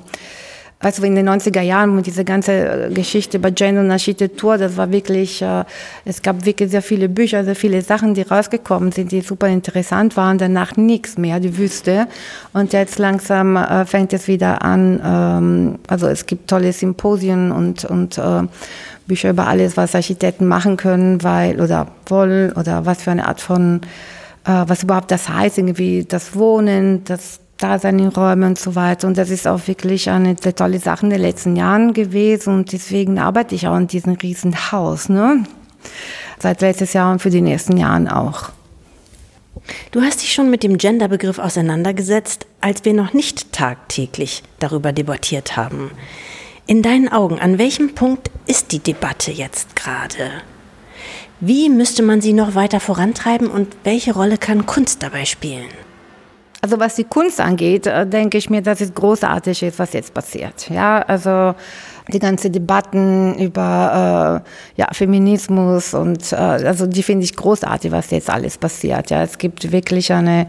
also 0.78 1.02
in 1.04 1.14
den 1.14 1.26
90er 1.28 1.62
Jahren 1.62 2.02
diese 2.02 2.24
ganze 2.24 2.52
äh, 2.52 2.92
Geschichte 2.92 3.38
über 3.38 3.50
Gender 3.50 3.80
und 3.80 3.90
Architektur, 3.90 4.58
das 4.58 4.76
war 4.76 4.92
wirklich, 4.92 5.40
äh, 5.40 5.64
es 6.04 6.20
gab 6.20 6.44
wirklich 6.44 6.70
sehr 6.70 6.82
viele 6.82 7.08
Bücher, 7.08 7.44
sehr 7.44 7.56
viele 7.56 7.80
Sachen, 7.80 8.12
die 8.12 8.22
rausgekommen 8.22 8.92
sind, 8.92 9.10
die 9.10 9.22
super 9.22 9.48
interessant 9.48 10.16
waren, 10.18 10.36
danach 10.36 10.76
nichts 10.76 11.16
mehr, 11.16 11.40
die 11.40 11.56
Wüste. 11.56 12.06
Und 12.52 12.74
jetzt 12.74 12.98
langsam 12.98 13.56
äh, 13.56 13.86
fängt 13.86 14.12
es 14.12 14.28
wieder 14.28 14.62
an, 14.62 15.00
ähm, 15.02 15.78
also 15.86 16.08
es 16.08 16.26
gibt 16.26 16.50
tolle 16.50 16.72
Symposien 16.72 17.52
und, 17.52 17.84
und 17.84 18.20
Bücher 19.06 19.30
über 19.30 19.46
alles, 19.46 19.76
was 19.76 19.94
Architekten 19.94 20.46
machen 20.46 20.76
können, 20.76 21.22
weil, 21.22 21.60
oder 21.60 21.86
wollen, 22.06 22.52
oder 22.52 22.84
was 22.84 23.02
für 23.02 23.12
eine 23.12 23.26
Art 23.26 23.40
von, 23.40 23.80
was 24.44 24.82
überhaupt 24.82 25.10
das 25.10 25.28
heißt, 25.28 25.58
irgendwie 25.58 26.04
das 26.04 26.34
Wohnen, 26.34 27.04
das 27.04 27.40
da 27.58 27.78
seine 27.78 28.12
Räume 28.12 28.46
und 28.46 28.58
so 28.58 28.74
weiter. 28.74 29.06
Und 29.06 29.18
das 29.18 29.30
ist 29.30 29.46
auch 29.46 29.66
wirklich 29.66 30.10
eine 30.10 30.36
sehr 30.40 30.54
tolle 30.54 30.78
Sache 30.78 31.06
in 31.06 31.10
den 31.10 31.20
letzten 31.20 31.56
Jahren 31.56 31.92
gewesen. 31.92 32.54
Und 32.54 32.72
deswegen 32.72 33.18
arbeite 33.18 33.54
ich 33.54 33.66
auch 33.66 33.76
in 33.76 33.86
diesem 33.86 34.14
riesen 34.14 34.72
Haus, 34.72 35.08
ne? 35.08 35.44
Seit 36.38 36.60
letztes 36.60 36.92
Jahr 36.92 37.12
und 37.12 37.22
für 37.22 37.30
die 37.30 37.40
nächsten 37.40 37.76
Jahren 37.76 38.08
auch. 38.08 38.50
Du 39.90 40.02
hast 40.02 40.22
dich 40.22 40.32
schon 40.32 40.50
mit 40.50 40.62
dem 40.62 40.78
Genderbegriff 40.78 41.38
auseinandergesetzt, 41.38 42.46
als 42.60 42.84
wir 42.84 42.92
noch 42.92 43.12
nicht 43.14 43.52
tagtäglich 43.52 44.42
darüber 44.58 44.92
debattiert 44.92 45.56
haben. 45.56 45.90
In 46.66 46.82
deinen 46.82 47.08
Augen, 47.08 47.38
an 47.38 47.58
welchem 47.58 47.94
Punkt 47.94 48.30
ist 48.46 48.72
die 48.72 48.80
Debatte 48.80 49.30
jetzt 49.30 49.76
gerade? 49.76 50.30
Wie 51.40 51.68
müsste 51.68 52.02
man 52.02 52.20
sie 52.20 52.32
noch 52.32 52.54
weiter 52.54 52.80
vorantreiben 52.80 53.48
und 53.48 53.76
welche 53.84 54.14
Rolle 54.14 54.38
kann 54.38 54.66
Kunst 54.66 55.02
dabei 55.02 55.24
spielen? 55.24 55.68
Also 56.66 56.80
was 56.80 56.96
die 56.96 57.04
Kunst 57.04 57.40
angeht, 57.40 57.86
äh, 57.86 58.04
denke 58.04 58.38
ich 58.38 58.50
mir, 58.50 58.60
dass 58.60 58.80
es 58.80 58.92
großartig 58.92 59.62
ist, 59.62 59.78
was 59.78 59.92
jetzt 59.92 60.12
passiert. 60.12 60.68
Ja, 60.68 60.98
also 60.98 61.54
die 62.12 62.18
ganze 62.18 62.50
Debatten 62.50 63.36
über 63.38 64.42
äh, 64.44 64.80
ja, 64.80 64.88
Feminismus 64.90 65.94
und 65.94 66.32
äh, 66.32 66.34
also 66.34 66.88
die 66.88 67.04
finde 67.04 67.22
ich 67.22 67.36
großartig, 67.36 67.92
was 67.92 68.10
jetzt 68.10 68.28
alles 68.28 68.58
passiert. 68.58 69.10
Ja, 69.10 69.22
es 69.22 69.38
gibt 69.38 69.70
wirklich 69.70 70.12
eine 70.12 70.48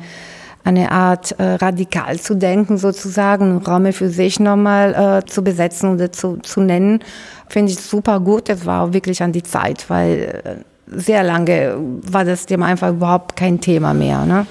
eine 0.64 0.92
Art 0.92 1.40
äh, 1.40 1.44
radikal 1.44 2.20
zu 2.20 2.36
denken 2.36 2.80
sozusagen, 2.80 3.58
Räume 3.60 3.94
für 3.94 4.10
sich 4.10 4.40
nochmal 4.40 5.22
äh, 5.22 5.26
zu 5.30 5.44
besetzen 5.44 5.94
oder 5.94 6.12
zu, 6.12 6.38
zu 6.38 6.62
nennen, 6.62 7.00
finde 7.48 7.74
ich 7.74 7.80
super 7.80 8.20
gut. 8.20 8.50
Das 8.50 8.66
war 8.66 8.82
auch 8.82 8.92
wirklich 8.92 9.22
an 9.22 9.34
die 9.34 9.44
Zeit, 9.44 9.88
weil 9.88 10.42
äh, 10.44 11.00
sehr 11.00 11.24
lange 11.24 11.78
war 11.78 12.26
das 12.26 12.48
Thema 12.48 12.66
einfach 12.66 12.90
überhaupt 12.90 13.36
kein 13.36 13.62
Thema 13.62 13.94
mehr. 13.94 14.26
Ne? 14.26 14.48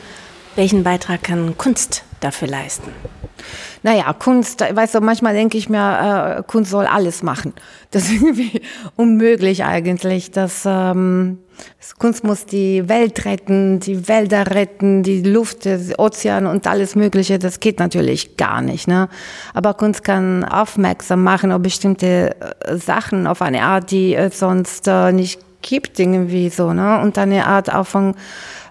Welchen 0.56 0.82
Beitrag 0.84 1.22
kann 1.22 1.58
Kunst 1.58 2.02
dafür 2.20 2.48
leisten? 2.48 2.90
Naja, 3.82 4.10
Kunst, 4.14 4.62
weißt 4.62 4.94
du, 4.94 5.00
manchmal 5.00 5.34
denke 5.34 5.58
ich 5.58 5.68
mir, 5.68 6.38
äh, 6.38 6.42
Kunst 6.44 6.70
soll 6.70 6.86
alles 6.86 7.22
machen. 7.22 7.52
Das 7.92 8.04
ist 8.04 8.14
irgendwie 8.14 8.60
unmöglich 8.96 9.64
eigentlich. 9.64 10.32
Das, 10.32 10.64
ähm, 10.66 11.38
Kunst 11.98 12.24
muss 12.24 12.44
die 12.44 12.88
Welt 12.88 13.24
retten, 13.24 13.80
die 13.80 14.08
Wälder 14.08 14.50
retten, 14.50 15.02
die 15.02 15.22
Luft, 15.22 15.64
das 15.64 15.98
Ozean 15.98 16.46
und 16.46 16.66
alles 16.66 16.94
Mögliche. 16.94 17.38
Das 17.38 17.60
geht 17.60 17.78
natürlich 17.78 18.36
gar 18.36 18.60
nicht. 18.60 18.88
Ne? 18.88 19.08
Aber 19.54 19.72
Kunst 19.74 20.04
kann 20.04 20.44
aufmerksam 20.44 21.22
machen 21.22 21.52
auf 21.52 21.62
bestimmte 21.62 22.36
äh, 22.40 22.76
Sachen 22.76 23.26
auf 23.26 23.40
eine 23.40 23.62
Art, 23.62 23.90
die 23.92 24.14
es 24.14 24.38
sonst 24.38 24.88
äh, 24.88 25.12
nicht 25.12 25.40
gibt, 25.62 25.98
irgendwie 25.98 26.48
so. 26.48 26.72
Ne? 26.72 27.00
Und 27.00 27.16
eine 27.18 27.46
Art 27.46 27.72
auch 27.72 27.86
von 27.86 28.14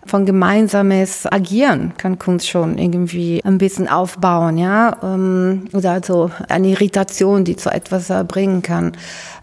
von 0.06 0.26
gemeinsames 0.26 1.26
Agieren 1.26 1.94
kann 1.98 2.20
Kunst 2.20 2.48
schon 2.48 2.78
irgendwie 2.78 3.42
ein 3.44 3.58
bisschen 3.58 3.88
aufbauen, 3.88 4.58
ja, 4.58 4.98
ähm, 5.04 5.66
oder 5.74 5.92
also 5.92 6.32
eine 6.48 6.70
Irritation, 6.70 7.44
die 7.44 7.56
zu 7.56 7.70
etwas 7.72 8.12
bringen 8.28 8.62
kann. 8.62 8.94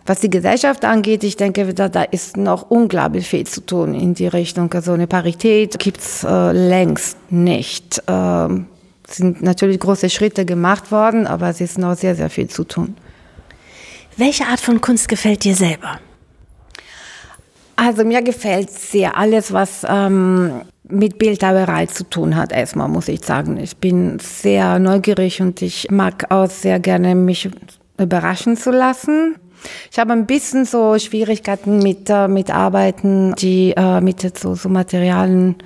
Was 0.07 0.21
die 0.21 0.31
Gesellschaft 0.31 0.85
angeht, 0.85 1.25
ich 1.25 1.37
denke, 1.37 1.75
da, 1.75 1.89
da 1.89 2.03
ist 2.03 2.37
noch 2.37 2.71
unglaublich 2.71 3.29
viel 3.29 3.47
zu 3.47 3.65
tun 3.65 3.95
in 3.95 4.15
die 4.15 4.27
Richtung. 4.27 4.73
Also 4.73 4.93
eine 4.93 5.07
Parität 5.07 5.79
gibt's 5.79 6.25
äh, 6.25 6.53
längst 6.53 7.17
nicht. 7.31 8.03
Ähm, 8.09 8.67
sind 9.09 9.43
natürlich 9.43 9.81
große 9.81 10.11
Schritte 10.11 10.45
gemacht 10.45 10.91
worden, 10.91 11.27
aber 11.27 11.49
es 11.49 11.61
ist 11.61 11.79
noch 11.79 11.97
sehr, 11.97 12.15
sehr 12.15 12.31
viel 12.31 12.49
zu 12.49 12.65
tun. 12.65 12.97
Welche 14.17 14.47
Art 14.47 14.61
von 14.61 14.81
Kunst 14.81 15.09
gefällt 15.09 15.45
dir 15.45 15.55
selber? 15.55 16.01
Also 17.85 18.05
mir 18.05 18.23
gefällt 18.23 18.71
sehr 18.71 19.17
alles, 19.17 19.53
was 19.53 19.85
ähm, 19.89 20.61
mit 20.89 21.19
Bildhauerei 21.19 21.87
zu 21.87 22.09
tun 22.09 22.37
hat, 22.37 22.53
erstmal 22.53 22.89
muss 22.89 23.09
ich 23.09 23.25
sagen. 23.25 23.59
Ich 23.59 23.77
bin 23.77 24.21
sehr 24.21 24.79
neugierig 24.79 25.43
und 25.43 25.61
ich 25.63 25.91
mag 25.91 26.31
auch 26.31 26.49
sehr 26.49 26.79
gerne 26.79 27.17
mich 27.17 27.51
überraschen 27.99 28.57
zu 28.57 28.71
lassen. 28.71 29.35
Ich 29.91 29.99
habe 29.99 30.13
ein 30.13 30.27
bisschen 30.27 30.65
so 30.65 30.97
Schwierigkeiten 30.97 31.81
mit, 31.81 32.09
äh, 32.09 32.29
mit 32.29 32.55
Arbeiten, 32.55 33.35
die 33.35 33.73
äh, 33.77 34.01
mit 34.01 34.39
so, 34.39 34.55
so 34.55 34.69
Materialien, 34.69 35.57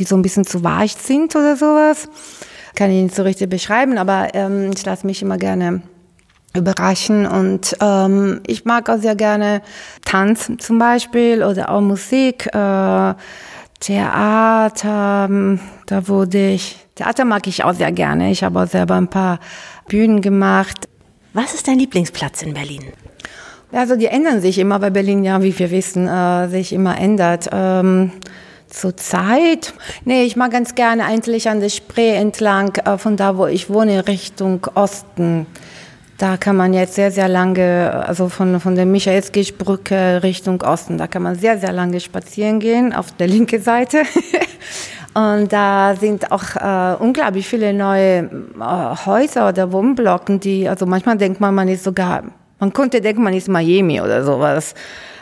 die 0.00 0.04
so 0.04 0.16
ein 0.16 0.22
bisschen 0.22 0.44
zu 0.44 0.64
weich 0.64 0.94
sind 0.94 1.36
oder 1.36 1.54
sowas. 1.54 2.08
Kann 2.74 2.90
ich 2.90 3.00
nicht 3.00 3.14
so 3.14 3.22
richtig 3.22 3.48
beschreiben, 3.48 3.96
aber 3.98 4.34
ähm, 4.34 4.72
ich 4.74 4.84
lasse 4.84 5.06
mich 5.06 5.22
immer 5.22 5.38
gerne 5.38 5.82
überraschen. 6.56 7.26
Und 7.26 7.76
ähm, 7.80 8.40
ich 8.46 8.64
mag 8.64 8.88
auch 8.88 8.98
sehr 8.98 9.16
gerne 9.16 9.62
Tanz 10.04 10.50
zum 10.58 10.78
Beispiel 10.78 11.42
oder 11.42 11.70
auch 11.70 11.80
Musik, 11.80 12.46
äh, 12.54 13.14
Theater. 13.80 15.26
Ähm, 15.28 15.60
da 15.86 16.08
wurde 16.08 16.50
ich, 16.50 16.76
Theater 16.94 17.24
mag 17.24 17.46
ich 17.46 17.64
auch 17.64 17.74
sehr 17.74 17.92
gerne. 17.92 18.30
Ich 18.30 18.42
habe 18.42 18.62
auch 18.62 18.68
selber 18.68 18.94
ein 18.94 19.08
paar 19.08 19.40
Bühnen 19.88 20.20
gemacht. 20.20 20.88
Was 21.32 21.54
ist 21.54 21.68
dein 21.68 21.78
Lieblingsplatz 21.78 22.42
in 22.42 22.54
Berlin? 22.54 22.84
Also 23.72 23.96
die 23.96 24.06
ändern 24.06 24.40
sich 24.40 24.58
immer, 24.58 24.80
weil 24.80 24.92
Berlin 24.92 25.24
ja, 25.24 25.42
wie 25.42 25.58
wir 25.58 25.70
wissen, 25.70 26.06
äh, 26.06 26.48
sich 26.48 26.72
immer 26.72 26.96
ändert. 26.96 27.48
Ähm, 27.52 28.12
Zurzeit? 28.68 29.72
Nee, 30.04 30.24
ich 30.24 30.36
mag 30.36 30.50
ganz 30.50 30.74
gerne 30.74 31.04
eigentlich 31.04 31.48
an 31.48 31.60
der 31.60 31.68
Spree 31.68 32.14
entlang, 32.14 32.74
äh, 32.76 32.98
von 32.98 33.16
da, 33.16 33.36
wo 33.36 33.46
ich 33.46 33.70
wohne, 33.70 34.06
Richtung 34.08 34.66
Osten. 34.74 35.46
Da 36.16 36.36
kann 36.36 36.56
man 36.56 36.72
jetzt 36.72 36.94
sehr, 36.94 37.10
sehr 37.10 37.28
lange, 37.28 38.04
also 38.06 38.28
von, 38.28 38.60
von 38.60 38.76
der 38.76 38.86
Michaelskischbrücke 38.86 40.22
Richtung 40.22 40.62
Osten, 40.62 40.96
da 40.96 41.08
kann 41.08 41.22
man 41.22 41.34
sehr, 41.34 41.58
sehr 41.58 41.72
lange 41.72 41.98
spazieren 41.98 42.60
gehen, 42.60 42.92
auf 42.92 43.10
der 43.12 43.26
linken 43.26 43.60
Seite. 43.60 44.02
Und 45.14 45.52
da 45.52 45.94
sind 45.98 46.32
auch 46.32 46.56
äh, 46.56 46.96
unglaublich 47.00 47.46
viele 47.46 47.72
neue 47.72 48.30
äh, 48.60 49.06
Häuser 49.06 49.48
oder 49.48 49.72
Wohnblocken, 49.72 50.40
die, 50.40 50.68
also 50.68 50.86
manchmal 50.86 51.16
denkt 51.16 51.40
man, 51.40 51.54
man 51.54 51.68
ist 51.68 51.84
sogar, 51.84 52.24
man 52.58 52.72
könnte 52.72 53.00
denken, 53.00 53.22
man 53.22 53.34
ist 53.34 53.48
Miami 53.48 54.00
oder 54.00 54.24
sowas. 54.24 54.74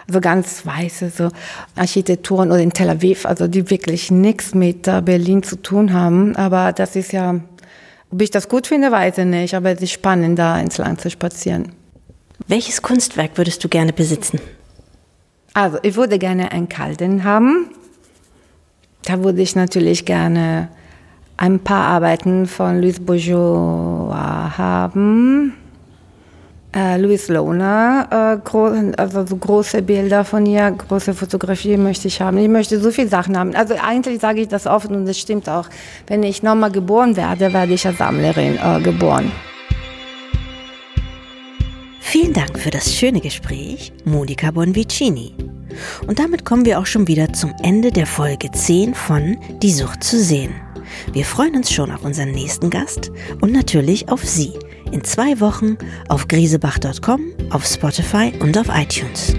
Also 0.09 0.21
ganz 0.21 0.67
weiße 0.67 1.11
so 1.11 1.29
Architekturen 1.77 2.51
oder 2.51 2.61
in 2.61 2.73
Tel 2.73 2.91
Aviv, 2.91 3.25
also 3.25 3.47
die 3.49 3.71
wirklich 3.71 4.11
nichts 4.11 4.55
mit 4.55 4.89
äh, 4.89 5.01
Berlin 5.01 5.43
zu 5.43 5.57
tun 5.57 5.93
haben. 5.93 6.37
Aber 6.37 6.73
das 6.73 6.97
ist 6.97 7.13
ja 7.13 7.37
ob 8.13 8.21
ich 8.21 8.31
das 8.31 8.49
gut 8.49 8.67
finde, 8.67 8.93
weiß 8.93 9.19
ich 9.19 9.25
nicht, 9.25 9.55
aber 9.55 9.71
es 9.71 9.81
ist 9.81 9.93
spannend, 9.93 10.39
da 10.39 10.61
ins 10.61 10.79
Land 10.79 11.01
zu 11.01 11.11
spazieren. 11.11 11.73
Welches 12.47 12.83
Kunstwerk 12.83 13.33
würdest 13.37 13.65
du 13.65 13.69
gerne 13.69 13.93
besitzen? 13.93 14.41
Also, 15.55 15.79
ich 15.83 15.97
würde 15.97 16.19
gerne 16.19 16.53
einen 16.53 16.69
Kalten 16.69 17.25
haben. 17.25 17.71
Da 19.05 19.23
würde 19.23 19.43
ich 19.43 19.55
natürlich 19.55 20.05
gerne 20.05 20.69
ein 21.37 21.61
paar 21.61 21.87
Arbeiten 21.87 22.47
von 22.47 22.81
Louis 22.81 23.01
Bourgeois 23.01 24.53
haben 24.57 25.55
äh, 26.75 26.99
Louis 26.99 27.29
Lohner, 27.29 28.41
äh, 28.43 28.97
also 28.97 29.27
so 29.27 29.37
große 29.37 29.83
Bilder 29.83 30.25
von 30.25 30.47
ihr, 30.47 30.71
große 30.71 31.15
Fotografie 31.15 31.77
möchte 31.77 32.09
ich 32.09 32.21
haben. 32.21 32.39
Ich 32.39 32.49
möchte 32.49 32.81
so 32.81 32.91
viele 32.91 33.09
Sachen 33.09 33.39
haben. 33.39 33.55
Also 33.55 33.75
eigentlich 33.75 34.21
sage 34.21 34.41
ich 34.41 34.49
das 34.49 34.67
oft 34.67 34.89
und 34.89 35.07
das 35.07 35.19
stimmt 35.19 35.49
auch. 35.49 35.69
Wenn 36.07 36.23
ich 36.23 36.43
nochmal 36.43 36.71
geboren 36.71 37.17
werde, 37.17 37.53
werde 37.53 37.75
ich 37.75 37.87
als 37.87 37.99
Sammlerin 37.99 38.59
äh, 38.63 38.81
geboren. 38.81 39.31
Vielen 42.01 42.33
Dank 42.33 42.59
für 42.59 42.71
das 42.71 42.95
schöne 42.95 43.21
Gespräch, 43.21 43.93
Monika 44.05 44.51
Bonvicini. 44.51 45.35
Und 46.07 46.19
damit 46.19 46.45
kommen 46.45 46.67
wir 46.67 46.79
auch 46.79 46.87
schon 46.87 47.09
wieder 47.09 47.33
zum 47.33 47.55
Ende 47.63 47.91
der 47.91 48.07
Folge 48.07 48.51
10 48.51 48.95
von 48.95 49.39
Die 49.63 49.73
Sucht 49.73 50.05
zu 50.05 50.19
sehen. 50.19 50.53
Wir 51.13 51.25
freuen 51.25 51.57
uns 51.57 51.73
schon 51.73 51.91
auf 51.91 52.05
unseren 52.05 52.33
nächsten 52.33 52.69
Gast 52.69 53.11
und 53.41 53.53
natürlich 53.53 54.11
auf 54.11 54.25
Sie 54.25 54.53
in 54.93 55.05
zwei 55.05 55.41
Wochen 55.41 55.77
auf 56.09 56.29
griesebach.com, 56.29 57.21
auf 57.51 57.65
Spotify 57.65 58.33
und 58.41 58.57
auf 58.59 58.69
iTunes. 58.69 59.35